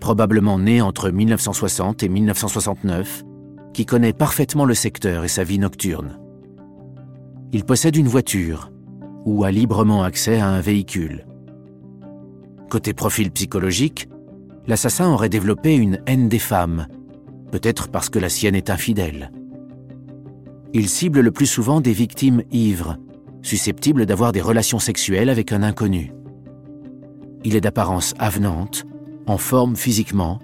probablement 0.00 0.58
né 0.60 0.80
entre 0.80 1.10
1960 1.10 2.04
et 2.04 2.08
1969, 2.08 3.24
qui 3.76 3.84
connaît 3.84 4.14
parfaitement 4.14 4.64
le 4.64 4.72
secteur 4.72 5.26
et 5.26 5.28
sa 5.28 5.44
vie 5.44 5.58
nocturne. 5.58 6.18
Il 7.52 7.62
possède 7.62 7.94
une 7.94 8.08
voiture 8.08 8.72
ou 9.26 9.44
a 9.44 9.50
librement 9.50 10.02
accès 10.02 10.40
à 10.40 10.48
un 10.48 10.62
véhicule. 10.62 11.26
Côté 12.70 12.94
profil 12.94 13.30
psychologique, 13.32 14.08
l'assassin 14.66 15.10
aurait 15.10 15.28
développé 15.28 15.76
une 15.76 16.00
haine 16.06 16.30
des 16.30 16.38
femmes, 16.38 16.86
peut-être 17.52 17.88
parce 17.88 18.08
que 18.08 18.18
la 18.18 18.30
sienne 18.30 18.54
est 18.54 18.70
infidèle. 18.70 19.30
Il 20.72 20.88
cible 20.88 21.20
le 21.20 21.30
plus 21.30 21.44
souvent 21.44 21.82
des 21.82 21.92
victimes 21.92 22.44
ivres, 22.52 22.96
susceptible 23.42 24.06
d'avoir 24.06 24.32
des 24.32 24.40
relations 24.40 24.78
sexuelles 24.78 25.28
avec 25.28 25.52
un 25.52 25.62
inconnu. 25.62 26.14
Il 27.44 27.54
est 27.54 27.60
d'apparence 27.60 28.14
avenante, 28.18 28.86
en 29.26 29.36
forme 29.36 29.76
physiquement, 29.76 30.38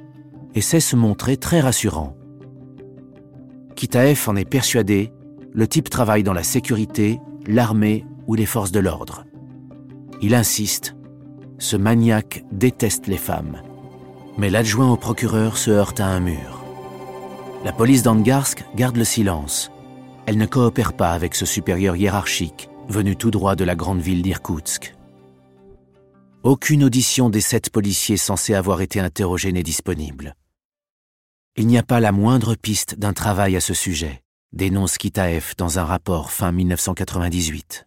et 0.55 0.61
sait 0.61 0.81
se 0.81 0.97
montrer 0.97 1.39
très 1.39 1.61
rassurant. 1.61 2.15
Kitaef 3.83 4.29
en 4.29 4.37
est 4.37 4.45
persuadé, 4.45 5.11
le 5.53 5.67
type 5.67 5.91
travaille 5.91 6.23
dans 6.23 6.33
la 6.33 6.45
sécurité, 6.45 7.19
l'armée 7.49 8.07
ou 8.29 8.37
les 8.37 8.47
forces 8.47 8.71
de 8.71 8.79
l'ordre. 8.79 9.25
Il 10.21 10.37
insiste, 10.37 10.95
ce 11.59 11.75
maniaque 11.75 12.45
déteste 12.53 13.09
les 13.09 13.17
femmes. 13.17 13.61
Mais 14.39 14.51
l'adjoint 14.51 14.93
au 14.93 14.97
procureur 14.97 15.57
se 15.59 15.73
heurte 15.73 15.99
à 15.99 16.07
un 16.07 16.21
mur. 16.21 16.63
La 17.65 17.73
police 17.73 18.05
d'Angarsk 18.05 18.65
garde 18.77 18.97
le 18.97 19.03
silence. 19.03 19.73
Elle 20.27 20.39
ne 20.39 20.47
coopère 20.47 20.93
pas 20.93 21.11
avec 21.11 21.35
ce 21.35 21.45
supérieur 21.45 21.97
hiérarchique 21.97 22.69
venu 22.89 23.17
tout 23.17 23.33
droit 23.33 23.57
de 23.57 23.65
la 23.65 23.75
grande 23.75 24.01
ville 24.01 24.23
d'Irkoutsk. 24.23 24.95
Aucune 26.45 26.85
audition 26.85 27.31
des 27.31 27.41
sept 27.41 27.71
policiers 27.71 28.17
censés 28.17 28.55
avoir 28.55 28.81
été 28.81 29.01
interrogés 29.01 29.51
n'est 29.51 29.65
disponible. 29.65 30.37
Il 31.55 31.67
n'y 31.67 31.77
a 31.77 31.83
pas 31.83 32.01
la 32.01 32.13
moindre 32.13 32.55
piste 32.55 32.99
d'un 32.99 33.13
travail 33.13 33.57
à 33.57 33.61
ce 33.61 33.75
sujet, 33.75 34.23
dénonce 34.55 34.97
Kitaev 34.97 35.53
dans 35.59 35.79
un 35.79 35.85
rapport 35.85 36.31
fin 36.31 36.51
1998. 36.51 37.87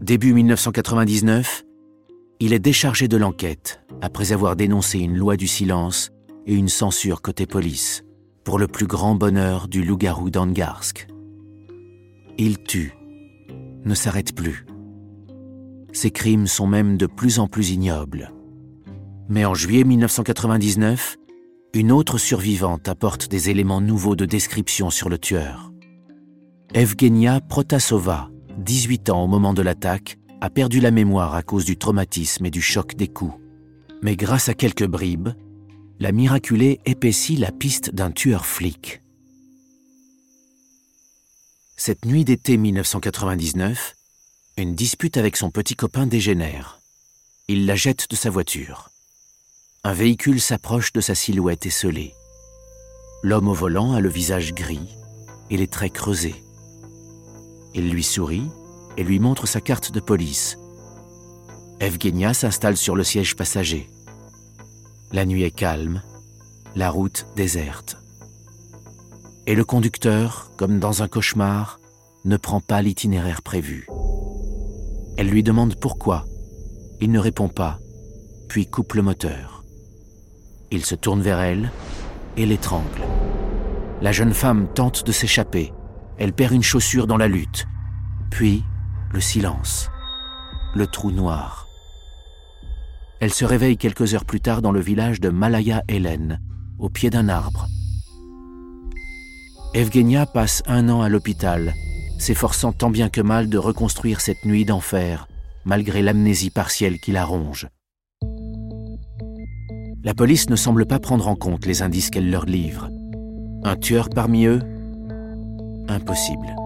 Début 0.00 0.32
1999, 0.32 1.64
il 2.38 2.52
est 2.52 2.60
déchargé 2.60 3.08
de 3.08 3.16
l'enquête 3.16 3.80
après 4.00 4.30
avoir 4.30 4.54
dénoncé 4.54 5.00
une 5.00 5.16
loi 5.16 5.36
du 5.36 5.48
silence 5.48 6.10
et 6.46 6.54
une 6.54 6.68
censure 6.68 7.20
côté 7.20 7.46
police, 7.46 8.04
pour 8.44 8.60
le 8.60 8.68
plus 8.68 8.86
grand 8.86 9.16
bonheur 9.16 9.66
du 9.66 9.82
loup-garou 9.82 10.30
d'Angarsk. 10.30 11.08
Il 12.38 12.62
tue, 12.62 12.94
ne 13.84 13.94
s'arrête 13.94 14.36
plus. 14.36 14.66
Ces 15.92 16.12
crimes 16.12 16.46
sont 16.46 16.68
même 16.68 16.96
de 16.96 17.06
plus 17.06 17.40
en 17.40 17.48
plus 17.48 17.70
ignobles. 17.70 18.32
Mais 19.28 19.44
en 19.44 19.54
juillet 19.54 19.82
1999, 19.82 21.16
une 21.72 21.92
autre 21.92 22.18
survivante 22.18 22.88
apporte 22.88 23.28
des 23.28 23.48
éléments 23.48 23.80
nouveaux 23.80 24.16
de 24.16 24.24
description 24.24 24.90
sur 24.90 25.08
le 25.08 25.18
tueur. 25.18 25.72
Evgenia 26.74 27.40
Protasova, 27.40 28.28
18 28.58 29.10
ans 29.10 29.22
au 29.24 29.26
moment 29.28 29.54
de 29.54 29.62
l'attaque, 29.62 30.18
a 30.40 30.50
perdu 30.50 30.80
la 30.80 30.90
mémoire 30.90 31.34
à 31.34 31.42
cause 31.42 31.64
du 31.64 31.76
traumatisme 31.76 32.44
et 32.46 32.50
du 32.50 32.62
choc 32.62 32.96
des 32.96 33.06
coups. 33.06 33.34
Mais 34.02 34.16
grâce 34.16 34.48
à 34.48 34.54
quelques 34.54 34.86
bribes, 34.86 35.30
la 36.00 36.10
miraculée 36.10 36.80
épaissit 36.86 37.36
la 37.36 37.52
piste 37.52 37.94
d'un 37.94 38.10
tueur 38.10 38.46
flic. 38.46 39.00
Cette 41.76 42.04
nuit 42.04 42.24
d'été 42.24 42.56
1999, 42.56 43.94
une 44.56 44.74
dispute 44.74 45.16
avec 45.16 45.36
son 45.36 45.50
petit 45.50 45.76
copain 45.76 46.06
dégénère. 46.06 46.80
Il 47.48 47.66
la 47.66 47.76
jette 47.76 48.10
de 48.10 48.16
sa 48.16 48.30
voiture. 48.30 48.89
Un 49.82 49.94
véhicule 49.94 50.42
s'approche 50.42 50.92
de 50.92 51.00
sa 51.00 51.14
silhouette 51.14 51.64
esselée. 51.64 52.12
L'homme 53.22 53.48
au 53.48 53.54
volant 53.54 53.94
a 53.94 54.00
le 54.00 54.10
visage 54.10 54.52
gris 54.52 54.94
et 55.48 55.56
les 55.56 55.68
traits 55.68 55.94
creusés. 55.94 56.44
Il 57.74 57.88
lui 57.88 58.02
sourit 58.02 58.46
et 58.98 59.04
lui 59.04 59.18
montre 59.18 59.46
sa 59.46 59.62
carte 59.62 59.90
de 59.90 60.00
police. 60.00 60.58
Evgenia 61.80 62.34
s'installe 62.34 62.76
sur 62.76 62.94
le 62.94 63.04
siège 63.04 63.36
passager. 63.36 63.88
La 65.12 65.24
nuit 65.24 65.44
est 65.44 65.50
calme, 65.50 66.02
la 66.76 66.90
route 66.90 67.26
déserte. 67.34 67.96
Et 69.46 69.54
le 69.54 69.64
conducteur, 69.64 70.52
comme 70.58 70.78
dans 70.78 71.02
un 71.02 71.08
cauchemar, 71.08 71.80
ne 72.26 72.36
prend 72.36 72.60
pas 72.60 72.82
l'itinéraire 72.82 73.40
prévu. 73.40 73.86
Elle 75.16 75.30
lui 75.30 75.42
demande 75.42 75.80
pourquoi. 75.80 76.26
Il 77.00 77.10
ne 77.12 77.18
répond 77.18 77.48
pas, 77.48 77.78
puis 78.46 78.66
coupe 78.66 78.92
le 78.92 79.00
moteur. 79.00 79.59
Il 80.72 80.84
se 80.84 80.94
tourne 80.94 81.20
vers 81.20 81.40
elle 81.40 81.70
et 82.36 82.46
l'étrangle. 82.46 83.02
La 84.02 84.12
jeune 84.12 84.32
femme 84.32 84.68
tente 84.72 85.04
de 85.04 85.12
s'échapper. 85.12 85.72
Elle 86.16 86.32
perd 86.32 86.52
une 86.52 86.62
chaussure 86.62 87.06
dans 87.06 87.16
la 87.16 87.28
lutte. 87.28 87.66
Puis, 88.30 88.62
le 89.12 89.20
silence. 89.20 89.90
Le 90.74 90.86
trou 90.86 91.10
noir. 91.10 91.66
Elle 93.20 93.32
se 93.32 93.44
réveille 93.44 93.76
quelques 93.76 94.14
heures 94.14 94.24
plus 94.24 94.40
tard 94.40 94.62
dans 94.62 94.72
le 94.72 94.80
village 94.80 95.20
de 95.20 95.28
Malaya 95.28 95.82
Hélène, 95.88 96.40
au 96.78 96.88
pied 96.88 97.10
d'un 97.10 97.28
arbre. 97.28 97.66
Evgenia 99.74 100.26
passe 100.26 100.62
un 100.66 100.88
an 100.88 101.02
à 101.02 101.08
l'hôpital, 101.08 101.74
s'efforçant 102.18 102.72
tant 102.72 102.90
bien 102.90 103.08
que 103.08 103.20
mal 103.20 103.48
de 103.48 103.58
reconstruire 103.58 104.20
cette 104.20 104.44
nuit 104.44 104.64
d'enfer, 104.64 105.26
malgré 105.64 106.00
l'amnésie 106.00 106.50
partielle 106.50 106.98
qui 107.00 107.12
la 107.12 107.24
ronge. 107.24 107.68
La 110.02 110.14
police 110.14 110.48
ne 110.48 110.56
semble 110.56 110.86
pas 110.86 110.98
prendre 110.98 111.28
en 111.28 111.36
compte 111.36 111.66
les 111.66 111.82
indices 111.82 112.08
qu'elle 112.08 112.30
leur 112.30 112.46
livre. 112.46 112.88
Un 113.64 113.76
tueur 113.76 114.08
parmi 114.08 114.46
eux? 114.46 114.60
Impossible. 115.88 116.56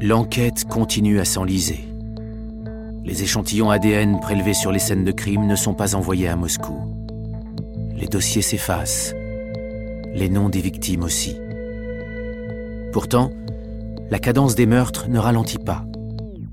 L'enquête 0.00 0.64
continue 0.64 1.18
à 1.18 1.24
s'enliser. 1.24 1.80
Les 3.04 3.24
échantillons 3.24 3.70
ADN 3.70 4.20
prélevés 4.20 4.54
sur 4.54 4.70
les 4.70 4.78
scènes 4.78 5.04
de 5.04 5.10
crime 5.10 5.46
ne 5.46 5.56
sont 5.56 5.74
pas 5.74 5.96
envoyés 5.96 6.28
à 6.28 6.36
Moscou. 6.36 6.76
Les 7.96 8.06
dossiers 8.06 8.42
s'effacent 8.42 9.14
les 10.14 10.28
noms 10.28 10.48
des 10.48 10.60
victimes 10.60 11.02
aussi. 11.02 11.36
Pourtant, 12.92 13.32
la 14.08 14.20
cadence 14.20 14.54
des 14.54 14.66
meurtres 14.66 15.08
ne 15.08 15.18
ralentit 15.18 15.58
pas. 15.58 15.84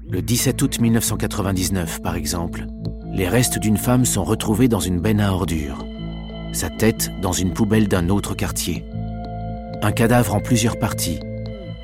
Le 0.10 0.22
17 0.22 0.62
août 0.62 0.82
1999, 0.82 2.01
par 2.01 2.15
exemple, 2.15 2.65
les 3.13 3.27
restes 3.27 3.60
d'une 3.60 3.77
femme 3.77 4.05
sont 4.05 4.24
retrouvés 4.24 4.67
dans 4.67 4.79
une 4.79 5.00
benne 5.00 5.22
à 5.22 5.32
ordures, 5.32 5.86
sa 6.51 6.70
tête 6.70 7.12
dans 7.22 7.32
une 7.32 7.53
poubelle 7.53 7.88
d'un 7.88 8.10
autre 8.10 8.34
quartier. 8.34 8.84
Un 9.84 9.91
cadavre 9.91 10.34
en 10.34 10.39
plusieurs 10.39 10.79
parties, 10.79 11.20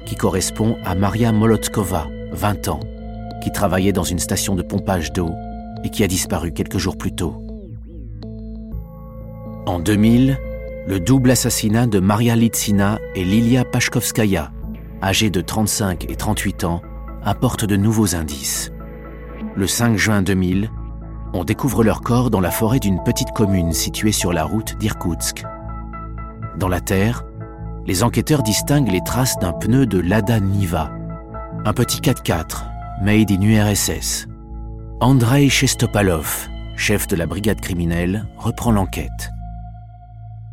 qui 0.05 0.15
correspond 0.15 0.77
à 0.83 0.95
Maria 0.95 1.31
Molotkova, 1.31 2.07
20 2.31 2.67
ans, 2.69 2.79
qui 3.43 3.51
travaillait 3.51 3.93
dans 3.93 4.03
une 4.03 4.17
station 4.17 4.55
de 4.55 4.63
pompage 4.63 5.13
d'eau 5.13 5.29
et 5.83 5.89
qui 5.89 6.03
a 6.03 6.07
disparu 6.07 6.51
quelques 6.51 6.79
jours 6.79 6.97
plus 6.97 7.13
tôt. 7.13 7.35
En 9.67 9.79
2000, 9.79 10.35
le 10.87 10.99
double 10.99 11.29
assassinat 11.29 11.85
de 11.85 11.99
Maria 11.99 12.35
Litsina 12.35 12.97
et 13.13 13.23
Lilia 13.23 13.65
Pashkovskaya, 13.65 14.51
âgées 15.03 15.29
de 15.29 15.41
35 15.41 16.09
et 16.09 16.15
38 16.15 16.63
ans, 16.63 16.81
apporte 17.23 17.65
de 17.65 17.75
nouveaux 17.75 18.15
indices. 18.15 18.71
Le 19.55 19.67
5 19.67 19.95
juin 19.95 20.21
2000, 20.23 20.71
on 21.33 21.43
découvre 21.43 21.83
leur 21.83 22.01
corps 22.01 22.29
dans 22.29 22.39
la 22.39 22.51
forêt 22.51 22.79
d'une 22.79 23.03
petite 23.03 23.31
commune 23.31 23.73
située 23.73 24.11
sur 24.11 24.33
la 24.33 24.43
route 24.43 24.77
d'Irkoutsk. 24.77 25.43
Dans 26.57 26.67
la 26.67 26.81
terre, 26.81 27.23
les 27.85 28.03
enquêteurs 28.03 28.43
distinguent 28.43 28.91
les 28.91 29.03
traces 29.03 29.37
d'un 29.39 29.53
pneu 29.53 29.85
de 29.85 29.99
Lada 29.99 30.39
Niva, 30.39 30.91
un 31.65 31.73
petit 31.73 31.99
4x4 31.99 32.65
made 33.01 33.31
in 33.31 33.41
URSS. 33.41 34.27
Andrei 35.01 35.49
Chestopalov, 35.49 36.49
chef 36.75 37.07
de 37.07 37.15
la 37.15 37.25
brigade 37.25 37.61
criminelle, 37.61 38.27
reprend 38.37 38.71
l'enquête. 38.71 39.31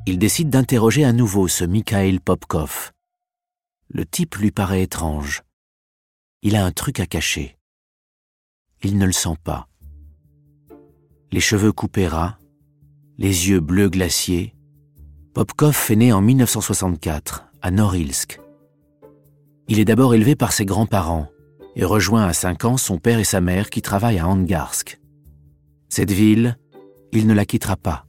Il 0.06 0.18
décide 0.18 0.50
d'interroger 0.50 1.04
à 1.04 1.12
nouveau 1.12 1.49
ce 1.49 1.64
Mikhail 1.64 2.21
Popkov. 2.21 2.92
Le 3.88 4.06
type 4.06 4.37
lui 4.37 4.52
paraît 4.52 4.83
étrange. 4.83 5.42
Il 6.42 6.54
a 6.54 6.64
un 6.64 6.71
truc 6.71 7.00
à 7.00 7.06
cacher. 7.06 7.56
Il 8.83 8.99
ne 8.99 9.06
le 9.06 9.12
sent 9.12 9.37
pas. 9.42 9.66
Les 11.33 11.40
cheveux 11.40 11.73
coupés 11.73 12.06
ras, 12.06 12.38
les 13.18 13.49
yeux 13.49 13.61
bleus 13.61 13.88
glaciers, 13.88 14.54
Popkov 15.35 15.87
est 15.90 15.97
né 15.97 16.12
en 16.12 16.23
1964 16.23 17.47
à 17.61 17.71
Norilsk. 17.71 18.40
Il 19.68 19.78
est 19.78 19.85
d'abord 19.85 20.14
élevé 20.14 20.35
par 20.37 20.52
ses 20.52 20.64
grands-parents 20.64 21.28
et 21.75 21.85
rejoint 21.85 22.25
à 22.25 22.33
5 22.33 22.64
ans 22.64 22.76
son 22.76 22.99
père 22.99 23.18
et 23.18 23.25
sa 23.25 23.40
mère 23.40 23.68
qui 23.68 23.83
travaillent 23.83 24.18
à 24.18 24.28
Angarsk. 24.28 25.00
Cette 25.88 26.12
ville, 26.12 26.56
il 27.12 27.26
ne 27.26 27.35
la 27.35 27.45
quittera 27.45 27.76
pas. 27.76 28.06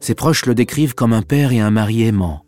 Ses 0.00 0.14
proches 0.14 0.46
le 0.46 0.54
décrivent 0.54 0.94
comme 0.94 1.12
un 1.12 1.22
père 1.22 1.52
et 1.52 1.60
un 1.60 1.70
mari 1.70 2.02
aimant, 2.02 2.46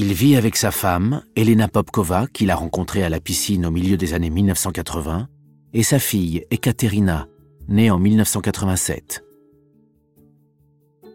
il 0.00 0.12
vit 0.12 0.36
avec 0.36 0.54
sa 0.54 0.70
femme, 0.70 1.22
Elena 1.34 1.66
Popkova, 1.66 2.28
qu'il 2.32 2.52
a 2.52 2.54
rencontrée 2.54 3.02
à 3.02 3.08
la 3.08 3.18
piscine 3.18 3.66
au 3.66 3.72
milieu 3.72 3.96
des 3.96 4.14
années 4.14 4.30
1980, 4.30 5.26
et 5.72 5.82
sa 5.82 5.98
fille, 5.98 6.44
Ekaterina, 6.52 7.26
née 7.68 7.90
en 7.90 7.98
1987. 7.98 9.24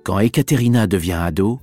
Quand 0.03 0.19
Ekaterina 0.19 0.87
devient 0.87 1.13
ado, 1.13 1.59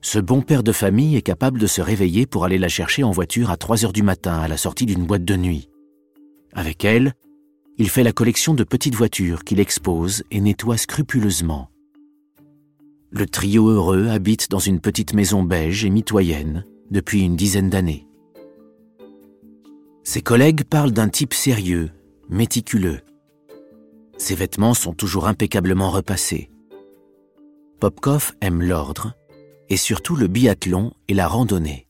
ce 0.00 0.18
bon 0.18 0.42
père 0.42 0.62
de 0.62 0.72
famille 0.72 1.16
est 1.16 1.22
capable 1.22 1.58
de 1.58 1.66
se 1.66 1.80
réveiller 1.80 2.26
pour 2.26 2.44
aller 2.44 2.58
la 2.58 2.68
chercher 2.68 3.04
en 3.04 3.10
voiture 3.10 3.50
à 3.50 3.56
3 3.56 3.84
heures 3.84 3.92
du 3.92 4.02
matin 4.02 4.38
à 4.38 4.48
la 4.48 4.56
sortie 4.56 4.86
d'une 4.86 5.06
boîte 5.06 5.24
de 5.24 5.36
nuit. 5.36 5.70
Avec 6.52 6.84
elle, 6.84 7.14
il 7.78 7.88
fait 7.88 8.02
la 8.02 8.12
collection 8.12 8.54
de 8.54 8.64
petites 8.64 8.94
voitures 8.94 9.44
qu'il 9.44 9.60
expose 9.60 10.22
et 10.30 10.40
nettoie 10.40 10.76
scrupuleusement. 10.76 11.70
Le 13.10 13.26
trio 13.26 13.68
heureux 13.68 14.08
habite 14.08 14.50
dans 14.50 14.58
une 14.58 14.80
petite 14.80 15.14
maison 15.14 15.42
beige 15.42 15.84
et 15.84 15.90
mitoyenne 15.90 16.64
depuis 16.90 17.22
une 17.22 17.36
dizaine 17.36 17.70
d'années. 17.70 18.06
Ses 20.02 20.20
collègues 20.20 20.64
parlent 20.64 20.92
d'un 20.92 21.08
type 21.08 21.32
sérieux, 21.32 21.90
méticuleux. 22.28 23.00
Ses 24.24 24.36
vêtements 24.36 24.72
sont 24.72 24.94
toujours 24.94 25.28
impeccablement 25.28 25.90
repassés. 25.90 26.50
Popkov 27.78 28.32
aime 28.40 28.62
l'ordre 28.62 29.12
et 29.68 29.76
surtout 29.76 30.16
le 30.16 30.28
biathlon 30.28 30.94
et 31.08 31.12
la 31.12 31.28
randonnée. 31.28 31.86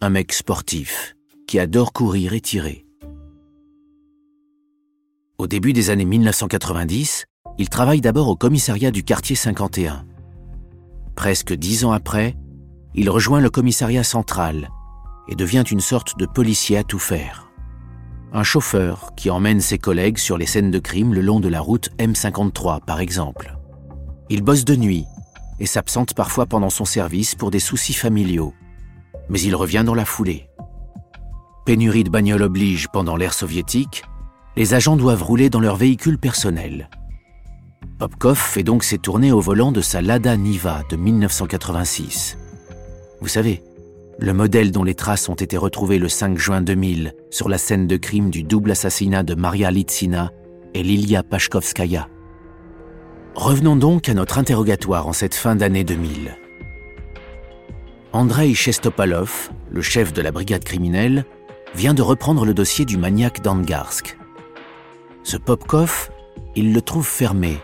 Un 0.00 0.08
mec 0.08 0.32
sportif 0.32 1.16
qui 1.48 1.58
adore 1.58 1.92
courir 1.92 2.32
et 2.32 2.40
tirer. 2.40 2.86
Au 5.36 5.48
début 5.48 5.72
des 5.72 5.90
années 5.90 6.04
1990, 6.04 7.24
il 7.58 7.68
travaille 7.68 8.00
d'abord 8.00 8.28
au 8.28 8.36
commissariat 8.36 8.92
du 8.92 9.02
quartier 9.02 9.34
51. 9.34 10.06
Presque 11.16 11.54
dix 11.54 11.84
ans 11.84 11.90
après, 11.90 12.36
il 12.94 13.10
rejoint 13.10 13.40
le 13.40 13.50
commissariat 13.50 14.04
central 14.04 14.70
et 15.26 15.34
devient 15.34 15.64
une 15.68 15.80
sorte 15.80 16.16
de 16.20 16.26
policier 16.26 16.76
à 16.76 16.84
tout 16.84 17.00
faire. 17.00 17.50
Un 18.36 18.42
chauffeur 18.42 19.12
qui 19.14 19.30
emmène 19.30 19.60
ses 19.60 19.78
collègues 19.78 20.18
sur 20.18 20.36
les 20.36 20.46
scènes 20.46 20.72
de 20.72 20.80
crime 20.80 21.14
le 21.14 21.20
long 21.20 21.38
de 21.38 21.48
la 21.48 21.60
route 21.60 21.90
M53, 22.00 22.84
par 22.84 22.98
exemple. 22.98 23.56
Il 24.28 24.42
bosse 24.42 24.64
de 24.64 24.74
nuit 24.74 25.04
et 25.60 25.66
s'absente 25.66 26.14
parfois 26.14 26.44
pendant 26.44 26.68
son 26.68 26.84
service 26.84 27.36
pour 27.36 27.52
des 27.52 27.60
soucis 27.60 27.92
familiaux, 27.92 28.52
mais 29.28 29.40
il 29.40 29.54
revient 29.54 29.84
dans 29.86 29.94
la 29.94 30.04
foulée. 30.04 30.48
Pénurie 31.64 32.02
de 32.02 32.10
bagnoles 32.10 32.42
oblige 32.42 32.88
pendant 32.88 33.14
l'ère 33.14 33.34
soviétique, 33.34 34.02
les 34.56 34.74
agents 34.74 34.96
doivent 34.96 35.22
rouler 35.22 35.48
dans 35.48 35.60
leur 35.60 35.76
véhicule 35.76 36.18
personnel. 36.18 36.90
Popkov 38.00 38.36
fait 38.36 38.64
donc 38.64 38.82
ses 38.82 38.98
tournées 38.98 39.30
au 39.30 39.40
volant 39.40 39.70
de 39.70 39.80
sa 39.80 40.02
Lada 40.02 40.36
Niva 40.36 40.82
de 40.90 40.96
1986. 40.96 42.36
Vous 43.20 43.28
savez, 43.28 43.62
le 44.18 44.32
modèle 44.32 44.70
dont 44.70 44.84
les 44.84 44.94
traces 44.94 45.28
ont 45.28 45.34
été 45.34 45.56
retrouvées 45.56 45.98
le 45.98 46.08
5 46.08 46.38
juin 46.38 46.60
2000 46.60 47.14
sur 47.30 47.48
la 47.48 47.58
scène 47.58 47.86
de 47.86 47.96
crime 47.96 48.30
du 48.30 48.42
double 48.42 48.70
assassinat 48.70 49.22
de 49.22 49.34
Maria 49.34 49.70
Litsina 49.70 50.30
et 50.74 50.82
Lilia 50.82 51.22
Pashkovskaya. 51.22 52.08
Revenons 53.34 53.76
donc 53.76 54.08
à 54.08 54.14
notre 54.14 54.38
interrogatoire 54.38 55.08
en 55.08 55.12
cette 55.12 55.34
fin 55.34 55.56
d'année 55.56 55.84
2000. 55.84 56.36
Andrei 58.12 58.54
Chestopalov, 58.54 59.50
le 59.70 59.82
chef 59.82 60.12
de 60.12 60.22
la 60.22 60.30
brigade 60.30 60.64
criminelle, 60.64 61.24
vient 61.74 61.94
de 61.94 62.02
reprendre 62.02 62.44
le 62.44 62.54
dossier 62.54 62.84
du 62.84 62.96
maniaque 62.96 63.42
d'Angarsk. 63.42 64.16
Ce 65.24 65.36
Popkov, 65.36 66.10
il 66.54 66.72
le 66.72 66.80
trouve 66.80 67.06
fermé 67.06 67.58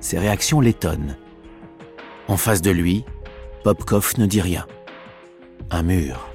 ses 0.00 0.18
réactions 0.18 0.60
l'étonnent. 0.60 1.16
En 2.28 2.36
face 2.36 2.62
de 2.62 2.70
lui, 2.70 3.04
Popkov 3.64 4.14
ne 4.18 4.26
dit 4.26 4.40
rien. 4.40 4.66
Un 5.70 5.82
mur. 5.82 6.28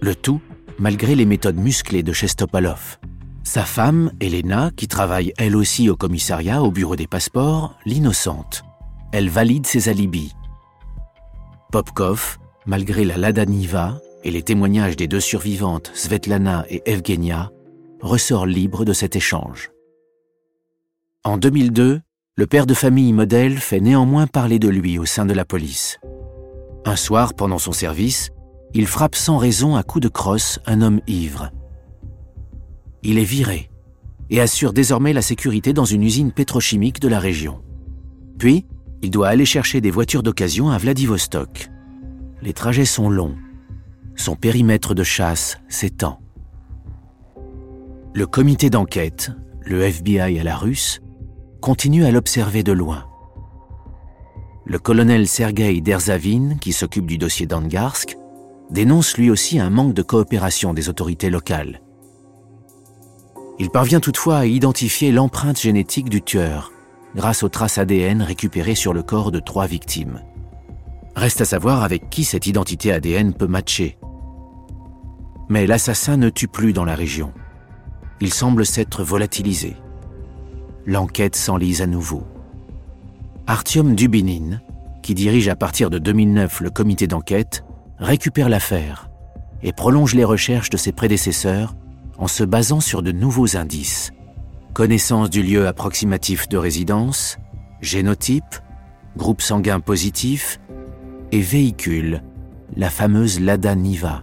Le 0.00 0.14
tout 0.14 0.40
malgré 0.78 1.14
les 1.14 1.26
méthodes 1.26 1.56
musclées 1.56 2.02
de 2.02 2.12
Chestopalov. 2.12 2.98
Sa 3.42 3.62
femme, 3.62 4.12
Elena, 4.20 4.70
qui 4.76 4.88
travaille 4.88 5.32
elle 5.38 5.56
aussi 5.56 5.90
au 5.90 5.96
commissariat 5.96 6.62
au 6.62 6.70
bureau 6.70 6.96
des 6.96 7.06
passeports, 7.06 7.74
l'innocente. 7.84 8.62
Elle 9.12 9.28
valide 9.28 9.66
ses 9.66 9.88
alibis. 9.88 10.32
Popkov, 11.72 12.38
malgré 12.66 13.04
la 13.04 13.16
Lada 13.16 13.44
Niva 13.44 14.00
et 14.22 14.30
les 14.30 14.42
témoignages 14.42 14.96
des 14.96 15.08
deux 15.08 15.20
survivantes, 15.20 15.90
Svetlana 15.94 16.64
et 16.68 16.82
Evgenia, 16.86 17.50
ressort 18.00 18.46
libre 18.46 18.84
de 18.84 18.92
cet 18.92 19.16
échange. 19.16 19.70
En 21.24 21.36
2002, 21.36 22.00
le 22.36 22.46
père 22.46 22.66
de 22.66 22.74
famille 22.74 23.12
modèle 23.12 23.58
fait 23.58 23.80
néanmoins 23.80 24.26
parler 24.26 24.58
de 24.58 24.68
lui 24.68 24.98
au 24.98 25.04
sein 25.04 25.26
de 25.26 25.34
la 25.34 25.44
police. 25.44 25.98
Un 26.84 26.96
soir, 26.96 27.34
pendant 27.34 27.58
son 27.58 27.72
service, 27.72 28.30
il 28.74 28.86
frappe 28.86 29.14
sans 29.14 29.38
raison 29.38 29.76
à 29.76 29.82
coups 29.82 30.02
de 30.02 30.08
crosse 30.08 30.58
un 30.66 30.82
homme 30.82 31.00
ivre. 31.06 31.50
Il 33.02 33.18
est 33.18 33.24
viré 33.24 33.70
et 34.30 34.40
assure 34.40 34.72
désormais 34.72 35.12
la 35.12 35.22
sécurité 35.22 35.72
dans 35.72 35.84
une 35.84 36.02
usine 36.02 36.32
pétrochimique 36.32 37.00
de 37.00 37.08
la 37.08 37.18
région. 37.18 37.62
Puis, 38.38 38.66
il 39.02 39.10
doit 39.10 39.28
aller 39.28 39.44
chercher 39.44 39.80
des 39.80 39.90
voitures 39.90 40.22
d'occasion 40.22 40.70
à 40.70 40.78
Vladivostok. 40.78 41.70
Les 42.42 42.52
trajets 42.52 42.84
sont 42.84 43.08
longs. 43.08 43.36
Son 44.16 44.36
périmètre 44.36 44.94
de 44.94 45.04
chasse 45.04 45.58
s'étend. 45.68 46.20
Le 48.14 48.26
comité 48.26 48.68
d'enquête, 48.68 49.30
le 49.64 49.82
FBI 49.82 50.38
à 50.38 50.44
la 50.44 50.56
russe, 50.56 51.00
continue 51.60 52.04
à 52.04 52.10
l'observer 52.10 52.62
de 52.62 52.72
loin. 52.72 53.04
Le 54.64 54.78
colonel 54.78 55.26
Sergei 55.26 55.80
Derzavin, 55.80 56.56
qui 56.60 56.72
s'occupe 56.72 57.06
du 57.06 57.16
dossier 57.16 57.46
d'Angarsk, 57.46 58.16
dénonce 58.70 59.16
lui 59.16 59.30
aussi 59.30 59.58
un 59.58 59.70
manque 59.70 59.94
de 59.94 60.02
coopération 60.02 60.74
des 60.74 60.88
autorités 60.88 61.30
locales. 61.30 61.80
Il 63.58 63.70
parvient 63.70 64.00
toutefois 64.00 64.38
à 64.38 64.46
identifier 64.46 65.10
l'empreinte 65.10 65.60
génétique 65.60 66.10
du 66.10 66.22
tueur, 66.22 66.72
grâce 67.16 67.42
aux 67.42 67.48
traces 67.48 67.78
ADN 67.78 68.22
récupérées 68.22 68.74
sur 68.74 68.92
le 68.92 69.02
corps 69.02 69.32
de 69.32 69.40
trois 69.40 69.66
victimes. 69.66 70.20
Reste 71.16 71.40
à 71.40 71.44
savoir 71.44 71.82
avec 71.82 72.10
qui 72.10 72.24
cette 72.24 72.46
identité 72.46 72.92
ADN 72.92 73.34
peut 73.34 73.48
matcher. 73.48 73.98
Mais 75.48 75.66
l'assassin 75.66 76.16
ne 76.16 76.28
tue 76.28 76.48
plus 76.48 76.72
dans 76.72 76.84
la 76.84 76.94
région. 76.94 77.32
Il 78.20 78.32
semble 78.32 78.64
s'être 78.64 79.02
volatilisé 79.02 79.76
l'enquête 80.88 81.36
s'enlise 81.36 81.82
à 81.82 81.86
nouveau. 81.86 82.22
Artyom 83.46 83.94
Dubinin, 83.94 84.58
qui 85.02 85.14
dirige 85.14 85.48
à 85.48 85.54
partir 85.54 85.90
de 85.90 85.98
2009 85.98 86.62
le 86.62 86.70
comité 86.70 87.06
d'enquête, 87.06 87.62
récupère 88.00 88.48
l'affaire 88.48 89.10
et 89.62 89.72
prolonge 89.72 90.14
les 90.14 90.24
recherches 90.24 90.70
de 90.70 90.76
ses 90.76 90.92
prédécesseurs 90.92 91.74
en 92.16 92.28
se 92.28 92.44
basant 92.44 92.80
sur 92.80 93.02
de 93.02 93.12
nouveaux 93.12 93.56
indices. 93.56 94.12
Connaissance 94.74 95.30
du 95.30 95.42
lieu 95.42 95.66
approximatif 95.66 96.48
de 96.48 96.56
résidence, 96.56 97.38
génotype, 97.80 98.56
groupe 99.16 99.42
sanguin 99.42 99.80
positif 99.80 100.60
et 101.32 101.40
véhicule, 101.40 102.22
la 102.76 102.90
fameuse 102.90 103.40
Lada 103.40 103.74
Niva. 103.74 104.22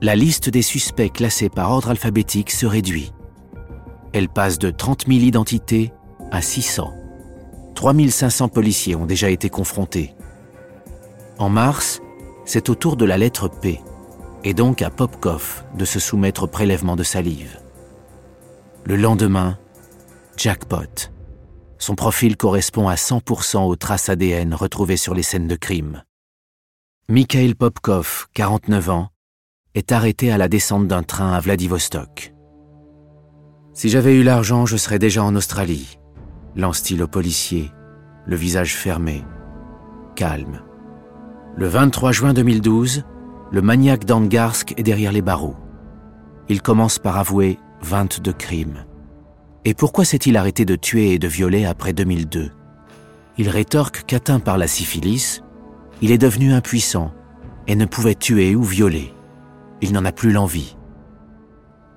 La 0.00 0.16
liste 0.16 0.48
des 0.48 0.62
suspects 0.62 1.12
classés 1.12 1.48
par 1.48 1.70
ordre 1.70 1.90
alphabétique 1.90 2.50
se 2.50 2.66
réduit. 2.66 3.12
Elle 4.12 4.28
passe 4.28 4.58
de 4.58 4.70
30 4.70 5.06
000 5.06 5.20
identités 5.20 5.92
à 6.32 6.42
600. 6.42 6.92
3500 7.74 8.48
policiers 8.48 8.96
ont 8.96 9.06
déjà 9.06 9.30
été 9.30 9.48
confrontés. 9.48 10.14
En 11.38 11.48
mars, 11.48 12.00
c'est 12.44 12.68
au 12.68 12.74
tour 12.74 12.96
de 12.96 13.04
la 13.04 13.18
lettre 13.18 13.48
P, 13.48 13.80
et 14.44 14.54
donc 14.54 14.82
à 14.82 14.90
Popkov 14.90 15.64
de 15.76 15.84
se 15.84 16.00
soumettre 16.00 16.44
au 16.44 16.46
prélèvement 16.46 16.96
de 16.96 17.02
salive. 17.02 17.58
Le 18.84 18.96
lendemain, 18.96 19.58
jackpot. 20.36 21.10
Son 21.78 21.94
profil 21.94 22.36
correspond 22.36 22.88
à 22.88 22.94
100% 22.94 23.66
aux 23.66 23.76
traces 23.76 24.08
ADN 24.08 24.54
retrouvées 24.54 24.96
sur 24.96 25.14
les 25.14 25.22
scènes 25.22 25.48
de 25.48 25.56
crime. 25.56 26.02
Mikhail 27.08 27.54
Popkov, 27.54 28.26
49 28.34 28.90
ans, 28.90 29.08
est 29.74 29.92
arrêté 29.92 30.30
à 30.30 30.38
la 30.38 30.48
descente 30.48 30.86
d'un 30.86 31.02
train 31.02 31.32
à 31.32 31.40
Vladivostok. 31.40 32.34
Si 33.74 33.88
j'avais 33.88 34.14
eu 34.14 34.22
l'argent, 34.22 34.66
je 34.66 34.76
serais 34.76 34.98
déjà 34.98 35.24
en 35.24 35.34
Australie, 35.34 35.98
lance-t-il 36.56 37.02
au 37.02 37.08
policier, 37.08 37.70
le 38.26 38.36
visage 38.36 38.76
fermé, 38.76 39.24
calme. 40.14 40.62
Le 41.54 41.66
23 41.66 42.12
juin 42.12 42.32
2012, 42.32 43.04
le 43.50 43.60
maniaque 43.60 44.06
d'Angarsk 44.06 44.72
est 44.78 44.82
derrière 44.82 45.12
les 45.12 45.20
barreaux. 45.20 45.56
Il 46.48 46.62
commence 46.62 46.98
par 46.98 47.18
avouer 47.18 47.58
22 47.82 48.32
crimes. 48.32 48.86
Et 49.66 49.74
pourquoi 49.74 50.06
s'est-il 50.06 50.38
arrêté 50.38 50.64
de 50.64 50.76
tuer 50.76 51.12
et 51.12 51.18
de 51.18 51.28
violer 51.28 51.66
après 51.66 51.92
2002 51.92 52.50
Il 53.36 53.50
rétorque 53.50 54.04
qu'atteint 54.06 54.40
par 54.40 54.56
la 54.56 54.66
syphilis, 54.66 55.42
il 56.00 56.10
est 56.10 56.18
devenu 56.18 56.54
impuissant 56.54 57.12
et 57.66 57.76
ne 57.76 57.84
pouvait 57.84 58.14
tuer 58.14 58.54
ou 58.54 58.62
violer. 58.62 59.12
Il 59.82 59.92
n'en 59.92 60.06
a 60.06 60.12
plus 60.12 60.32
l'envie. 60.32 60.78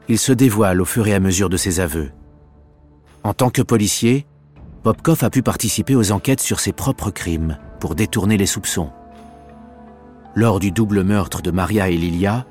Il 0.09 0.19
se 0.19 0.33
dévoile 0.33 0.81
au 0.81 0.85
fur 0.85 1.07
et 1.07 1.13
à 1.13 1.21
mesure 1.21 1.49
de 1.49 1.57
ses 1.57 1.79
aveux. 1.79 2.11
En 3.23 3.33
tant 3.33 3.49
que 3.49 3.61
policier, 3.61 4.27
Popkov 4.83 5.23
a 5.23 5.29
pu 5.29 5.41
participer 5.41 5.95
aux 5.95 6.11
enquêtes 6.11 6.41
sur 6.41 6.59
ses 6.59 6.73
propres 6.73 7.09
crimes 7.09 7.57
pour 7.79 7.95
détourner 7.95 8.35
les 8.35 8.45
soupçons. 8.45 8.91
Lors 10.37 10.59
du 10.59 10.71
double 10.71 11.03
meurtre 11.03 11.41
de 11.41 11.49
Maria 11.49 11.89
et 11.89 11.95
Lilia, 11.95 12.45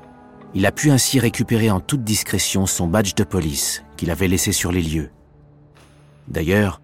il 0.55 0.65
a 0.65 0.71
pu 0.71 0.89
ainsi 0.89 1.19
récupérer 1.19 1.69
en 1.69 1.79
toute 1.79 2.03
discrétion 2.03 2.65
son 2.65 2.87
badge 2.87 3.13
de 3.13 3.23
police 3.23 3.83
qu'il 3.95 4.09
avait 4.09 4.27
laissé 4.27 4.51
sur 4.51 4.71
les 4.71 4.81
lieux. 4.81 5.11
D'ailleurs, 6.27 6.81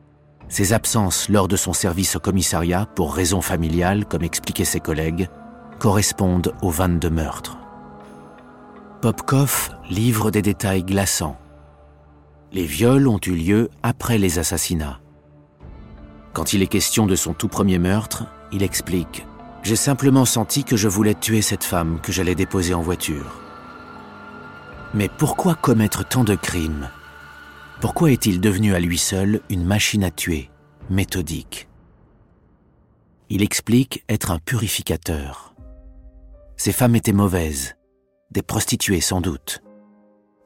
ses 0.48 0.74
absences 0.74 1.28
lors 1.28 1.48
de 1.48 1.56
son 1.56 1.74
service 1.74 2.16
au 2.18 2.20
commissariat, 2.20 2.86
pour 2.86 3.16
raisons 3.16 3.42
familiales, 3.42 4.06
comme 4.06 4.22
expliquaient 4.22 4.64
ses 4.64 4.80
collègues, 4.80 5.28
correspondent 5.80 6.54
aux 6.62 6.70
22 6.70 7.10
meurtres. 7.10 7.58
Popkov 9.02 9.72
livre 9.90 10.30
des 10.30 10.44
détails 10.44 10.84
glaçants. 10.84 11.38
Les 12.52 12.66
viols 12.68 13.08
ont 13.08 13.20
eu 13.26 13.34
lieu 13.34 13.70
après 13.82 14.20
les 14.20 14.38
assassinats. 14.38 15.00
Quand 16.34 16.54
il 16.54 16.62
est 16.62 16.68
question 16.68 17.08
de 17.08 17.16
son 17.16 17.34
tout 17.34 17.48
premier 17.48 17.80
meurtre, 17.80 18.26
il 18.52 18.62
explique⁇ 18.62 19.26
J'ai 19.64 19.76
simplement 19.76 20.26
senti 20.26 20.64
que 20.64 20.76
je 20.76 20.88
voulais 20.88 21.14
tuer 21.14 21.42
cette 21.42 21.64
femme 21.64 22.00
que 22.02 22.12
j'allais 22.12 22.36
déposer 22.36 22.74
en 22.74 22.82
voiture. 22.82 23.40
Mais 24.94 25.08
pourquoi 25.08 25.56
commettre 25.56 26.08
tant 26.08 26.24
de 26.24 26.36
crimes? 26.36 26.90
Pourquoi 27.80 28.12
est-il 28.12 28.42
devenu 28.42 28.74
à 28.74 28.80
lui 28.80 28.98
seul 28.98 29.42
une 29.50 29.64
machine 29.64 30.04
à 30.04 30.12
tuer, 30.12 30.50
méthodique? 30.90 31.68
Il 33.30 33.44
explique 33.44 34.04
être 34.10 34.32
un 34.32 34.40
purificateur. 34.40 35.54
Ces 36.58 36.74
femmes 36.74 36.96
étaient 36.96 37.14
mauvaises, 37.14 37.76
des 38.32 38.42
prostituées 38.42 39.02
sans 39.02 39.22
doute. 39.22 39.62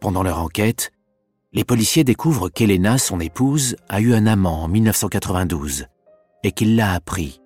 Pendant 0.01 0.23
leur 0.23 0.39
enquête, 0.39 0.91
les 1.53 1.63
policiers 1.63 2.03
découvrent 2.03 2.49
qu'Elena, 2.49 2.97
son 2.97 3.19
épouse, 3.21 3.77
a 3.87 4.01
eu 4.01 4.13
un 4.13 4.27
amant 4.27 4.63
en 4.63 4.67
1992 4.67 5.87
et 6.43 6.51
qu'il 6.51 6.75
l'a 6.75 6.91
appris. 6.91 7.41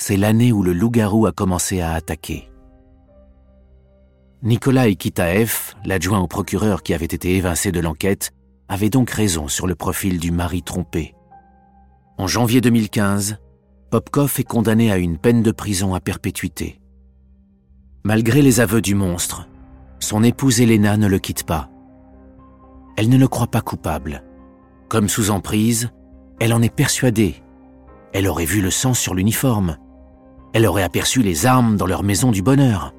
C'est 0.00 0.16
l'année 0.16 0.50
où 0.50 0.62
le 0.62 0.72
loup-garou 0.72 1.26
a 1.26 1.32
commencé 1.32 1.82
à 1.82 1.92
attaquer. 1.92 2.50
Nikolai 4.42 4.96
Kitaev, 4.96 5.74
l'adjoint 5.84 6.20
au 6.20 6.26
procureur 6.26 6.82
qui 6.82 6.94
avait 6.94 7.04
été 7.04 7.36
évincé 7.36 7.70
de 7.70 7.80
l'enquête, 7.80 8.30
avait 8.66 8.88
donc 8.88 9.10
raison 9.10 9.46
sur 9.46 9.66
le 9.66 9.74
profil 9.74 10.18
du 10.18 10.30
mari 10.30 10.62
trompé. 10.62 11.14
En 12.16 12.26
janvier 12.26 12.62
2015, 12.62 13.36
Popkov 13.90 14.36
est 14.38 14.44
condamné 14.44 14.90
à 14.90 14.96
une 14.96 15.18
peine 15.18 15.42
de 15.42 15.50
prison 15.50 15.94
à 15.94 16.00
perpétuité. 16.00 16.80
Malgré 18.02 18.40
les 18.40 18.60
aveux 18.60 18.80
du 18.80 18.94
monstre, 18.94 19.48
son 19.98 20.22
épouse 20.22 20.62
Elena 20.62 20.96
ne 20.96 21.08
le 21.08 21.18
quitte 21.18 21.44
pas. 21.44 21.68
Elle 22.96 23.10
ne 23.10 23.18
le 23.18 23.28
croit 23.28 23.48
pas 23.48 23.60
coupable. 23.60 24.24
Comme 24.88 25.10
sous 25.10 25.30
emprise, 25.30 25.90
elle 26.40 26.54
en 26.54 26.62
est 26.62 26.74
persuadée. 26.74 27.34
Elle 28.14 28.26
aurait 28.26 28.46
vu 28.46 28.62
le 28.62 28.70
sang 28.70 28.94
sur 28.94 29.14
l'uniforme. 29.14 29.76
Elle 30.52 30.66
aurait 30.66 30.82
aperçu 30.82 31.22
les 31.22 31.46
armes 31.46 31.76
dans 31.76 31.86
leur 31.86 32.02
maison 32.02 32.32
du 32.32 32.42
bonheur. 32.42 32.92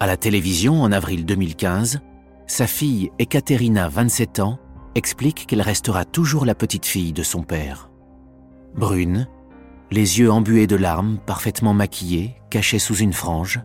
À 0.00 0.06
la 0.06 0.16
télévision, 0.16 0.82
en 0.82 0.90
avril 0.92 1.26
2015, 1.26 2.00
sa 2.46 2.66
fille 2.66 3.10
Ekaterina, 3.18 3.88
27 3.88 4.40
ans, 4.40 4.58
explique 4.94 5.46
qu'elle 5.46 5.60
restera 5.60 6.04
toujours 6.04 6.46
la 6.46 6.54
petite 6.54 6.86
fille 6.86 7.12
de 7.12 7.22
son 7.22 7.42
père. 7.42 7.90
Brune, 8.74 9.28
les 9.90 10.18
yeux 10.18 10.30
embués 10.30 10.66
de 10.66 10.76
larmes, 10.76 11.18
parfaitement 11.26 11.74
maquillée, 11.74 12.36
cachée 12.50 12.78
sous 12.78 12.96
une 12.96 13.12
frange, 13.12 13.60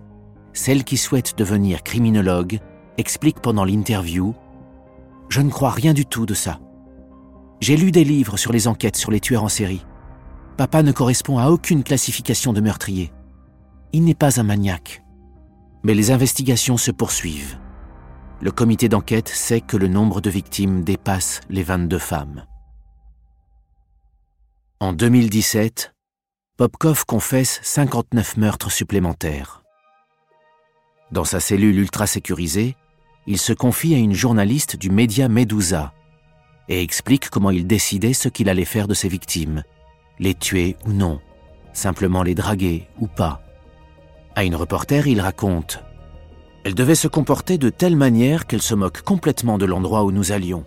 celle 0.52 0.84
qui 0.84 0.98
souhaite 0.98 1.38
devenir 1.38 1.82
criminologue 1.84 2.60
explique 2.98 3.40
pendant 3.40 3.66
l'interview 3.66 4.36
Je 5.30 5.42
ne 5.42 5.50
crois 5.50 5.72
rien 5.72 5.94
du 5.94 6.06
tout 6.06 6.26
de 6.26 6.34
ça. 6.34 6.60
J'ai 7.60 7.78
lu 7.78 7.92
des 7.92 8.04
livres 8.04 8.38
sur 8.38 8.52
les 8.52 8.68
enquêtes 8.68 8.98
sur 8.98 9.12
les 9.12 9.20
tueurs 9.20 9.44
en 9.44 9.50
série. 9.50 9.86
Papa 10.58 10.84
ne 10.84 10.92
correspond 10.92 11.40
à 11.40 11.50
aucune 11.50 11.84
classification 11.84 12.54
de 12.54 12.62
meurtrier. 12.62 13.12
Il 13.92 14.04
n'est 14.04 14.14
pas 14.14 14.40
un 14.40 14.44
maniaque. 14.44 15.04
Mais 15.84 15.96
les 15.96 16.12
investigations 16.12 16.78
se 16.78 16.92
poursuivent. 16.92 17.58
Le 18.40 18.52
comité 18.52 18.88
d'enquête 18.88 19.30
sait 19.30 19.62
que 19.62 19.78
le 19.78 19.88
nombre 19.88 20.22
de 20.22 20.30
victimes 20.30 20.84
dépasse 20.84 21.42
les 21.50 21.64
22 21.64 21.98
femmes. 21.98 22.46
En 24.80 24.94
2017, 24.94 25.94
Popkov 26.58 27.06
confesse 27.06 27.60
59 27.64 28.38
meurtres 28.38 28.72
supplémentaires. 28.72 29.64
Dans 31.12 31.24
sa 31.24 31.40
cellule 31.40 31.80
ultra 31.80 32.06
sécurisée, 32.06 32.76
il 33.26 33.38
se 33.38 33.54
confie 33.54 33.96
à 33.96 33.98
une 33.98 34.14
journaliste 34.14 34.76
du 34.76 34.90
média 34.90 35.30
Medusa 35.30 35.94
et 36.70 36.82
explique 36.82 37.30
comment 37.30 37.50
il 37.50 37.66
décidait 37.66 38.14
ce 38.14 38.30
qu'il 38.30 38.50
allait 38.50 38.66
faire 38.66 38.88
de 38.88 38.94
ses 38.94 39.08
victimes, 39.10 39.64
les 40.24 40.34
tuer 40.34 40.78
ou 40.88 40.94
non, 40.94 41.20
simplement 41.74 42.24
les 42.24 42.34
draguer 42.34 42.88
ou 42.98 43.08
pas. 43.08 43.42
À 44.36 44.46
une 44.46 44.56
reporter, 44.56 45.06
il 45.08 45.20
raconte 45.20 45.84
Elle 46.64 46.76
devait 46.76 46.96
se 46.96 47.10
comporter 47.10 47.58
de 47.58 47.70
telle 47.70 47.98
manière 47.98 48.48
qu'elle 48.48 48.62
se 48.62 48.74
moque 48.74 49.02
complètement 49.02 49.58
de 49.58 49.66
l'endroit 49.66 50.06
où 50.06 50.14
nous 50.14 50.32
allions. 50.32 50.64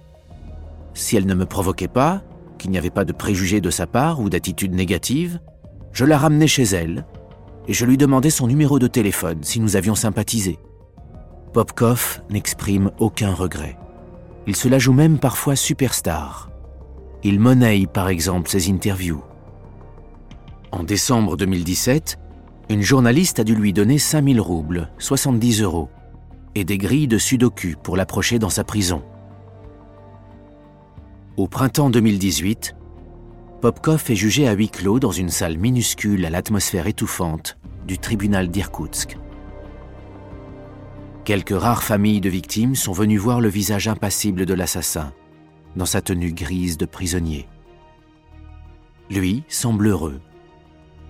Si 0.92 1.16
elle 1.16 1.24
ne 1.24 1.34
me 1.34 1.46
provoquait 1.46 1.88
pas, 1.88 2.22
qu'il 2.58 2.70
n'y 2.70 2.76
avait 2.76 2.90
pas 2.90 3.06
de 3.06 3.14
préjugés 3.14 3.62
de 3.62 3.70
sa 3.70 3.86
part 3.86 4.20
ou 4.20 4.28
d'attitude 4.28 4.74
négative, 4.74 5.40
je 5.92 6.04
la 6.04 6.18
ramenais 6.18 6.46
chez 6.46 6.64
elle 6.64 7.06
et 7.66 7.72
je 7.72 7.86
lui 7.86 7.96
demandais 7.96 8.30
son 8.30 8.46
numéro 8.46 8.78
de 8.78 8.86
téléphone 8.86 9.38
si 9.42 9.58
nous 9.58 9.74
avions 9.74 9.94
sympathisé. 9.94 10.58
Popkov 11.54 12.20
n'exprime 12.28 12.90
aucun 12.98 13.32
regret. 13.32 13.78
Il 14.46 14.54
se 14.54 14.68
la 14.68 14.78
joue 14.78 14.92
même 14.92 15.18
parfois 15.18 15.56
superstar. 15.56 16.50
Il 17.24 17.40
monnaie 17.40 17.86
par 17.86 18.08
exemple 18.08 18.50
ses 18.50 18.70
interviews. 18.70 19.24
En 20.76 20.82
décembre 20.82 21.38
2017, 21.38 22.18
une 22.68 22.82
journaliste 22.82 23.38
a 23.38 23.44
dû 23.44 23.54
lui 23.54 23.72
donner 23.72 23.96
5000 23.96 24.38
roubles, 24.42 24.90
70 24.98 25.62
euros, 25.62 25.88
et 26.54 26.64
des 26.64 26.76
grilles 26.76 27.08
de 27.08 27.16
sudoku 27.16 27.76
pour 27.82 27.96
l'approcher 27.96 28.38
dans 28.38 28.50
sa 28.50 28.62
prison. 28.62 29.02
Au 31.38 31.46
printemps 31.48 31.88
2018, 31.88 32.76
Popkov 33.62 34.04
est 34.10 34.16
jugé 34.16 34.46
à 34.46 34.52
huis 34.52 34.68
clos 34.68 35.00
dans 35.00 35.12
une 35.12 35.30
salle 35.30 35.56
minuscule 35.56 36.26
à 36.26 36.30
l'atmosphère 36.30 36.86
étouffante 36.86 37.56
du 37.86 37.96
tribunal 37.96 38.48
d'Irkoutsk. 38.48 39.16
Quelques 41.24 41.58
rares 41.58 41.84
familles 41.84 42.20
de 42.20 42.28
victimes 42.28 42.74
sont 42.74 42.92
venues 42.92 43.16
voir 43.16 43.40
le 43.40 43.48
visage 43.48 43.88
impassible 43.88 44.44
de 44.44 44.52
l'assassin, 44.52 45.14
dans 45.74 45.86
sa 45.86 46.02
tenue 46.02 46.34
grise 46.34 46.76
de 46.76 46.84
prisonnier. 46.84 47.48
Lui 49.08 49.42
semble 49.48 49.86
heureux. 49.86 50.20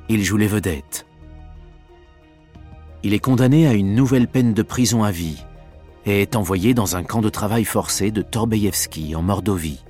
Il 0.09 0.23
joue 0.23 0.37
les 0.37 0.47
vedettes. 0.47 1.07
il 3.03 3.15
est 3.15 3.21
condamné 3.21 3.69
à 3.69 3.73
une 3.73 3.95
nouvelle 3.95 4.27
peine 4.27 4.53
de 4.53 4.63
prison 4.63 5.05
à 5.05 5.13
vie 5.13 5.45
et 6.07 6.23
est 6.23 6.35
envoyé 6.35 6.75
dans 6.75 6.97
un 6.97 7.05
camp 7.05 7.21
de 7.21 7.29
travail 7.29 7.65
forcé 7.65 8.11
de 8.11 8.21
Torbeyevski 8.21 9.15
en 9.15 9.23
Mordovie, 9.23 9.85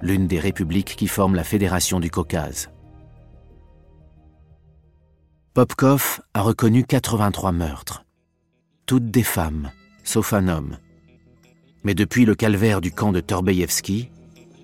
l'une 0.00 0.28
des 0.28 0.38
républiques 0.38 0.94
qui 0.96 1.08
forment 1.08 1.34
la 1.34 1.42
Fédération 1.42 1.98
du 1.98 2.10
Caucase. 2.12 2.70
Popkov 5.52 6.20
a 6.32 6.42
reconnu 6.42 6.84
83 6.84 7.50
meurtres, 7.50 8.04
toutes 8.86 9.10
des 9.10 9.24
femmes, 9.24 9.70
sauf 10.04 10.32
un 10.32 10.46
homme. 10.46 10.78
Mais 11.82 11.94
depuis 11.94 12.24
le 12.24 12.36
calvaire 12.36 12.80
du 12.80 12.92
camp 12.92 13.10
de 13.10 13.20
Torbeyevski, 13.20 14.10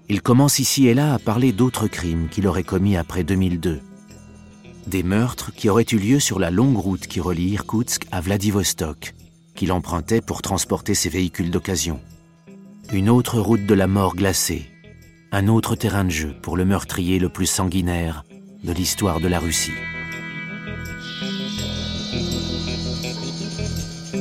il 0.09 0.23
commence 0.23 0.61
ici 0.61 0.87
et 0.87 0.95
là 0.95 1.15
à 1.15 1.19
parler 1.19 1.53
d'autres 1.53 1.89
crimes 1.89 2.29
qu'il 2.29 2.47
aurait 2.47 2.63
commis 2.63 2.97
après 2.97 3.25
2002. 3.25 3.81
Des 4.87 5.03
meurtres 5.03 5.53
qui 5.53 5.69
auraient 5.69 5.87
eu 5.91 5.99
lieu 5.99 6.21
sur 6.21 6.39
la 6.39 6.53
longue 6.53 6.77
route 6.77 7.09
qui 7.09 7.21
relie 7.21 7.51
Irkoutsk 7.51 8.07
à 8.13 8.21
Vladivostok, 8.21 9.15
qu'il 9.57 9.73
empruntait 9.73 10.21
pour 10.21 10.43
transporter 10.43 10.95
ses 10.95 11.09
véhicules 11.09 11.51
d'occasion. 11.51 12.01
Une 12.93 13.11
autre 13.11 13.41
route 13.41 13.67
de 13.67 13.75
la 13.75 13.89
mort 13.89 14.15
glacée, 14.15 14.71
un 15.33 15.49
autre 15.49 15.75
terrain 15.75 16.05
de 16.05 16.11
jeu 16.11 16.37
pour 16.41 16.57
le 16.57 16.65
meurtrier 16.65 17.19
le 17.19 17.29
plus 17.29 17.47
sanguinaire 17.47 18.25
de 18.63 18.73
l'histoire 18.73 19.19
de 19.19 19.27
la 19.27 19.41
Russie. 19.41 19.73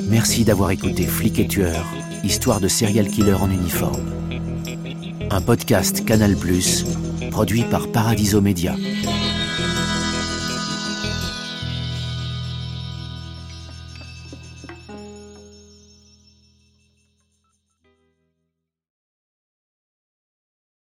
Merci 0.09 0.45
d'avoir 0.45 0.71
écouté 0.71 1.05
Flic 1.05 1.37
et 1.37 1.47
Tueur, 1.47 1.85
histoire 2.23 2.59
de 2.59 2.67
serial 2.67 3.07
killer 3.07 3.33
en 3.33 3.51
uniforme. 3.51 4.03
Un 5.29 5.41
podcast 5.41 6.03
Canal+, 6.05 6.35
produit 7.29 7.63
par 7.63 7.91
Paradiso 7.91 8.41
Media. 8.41 8.75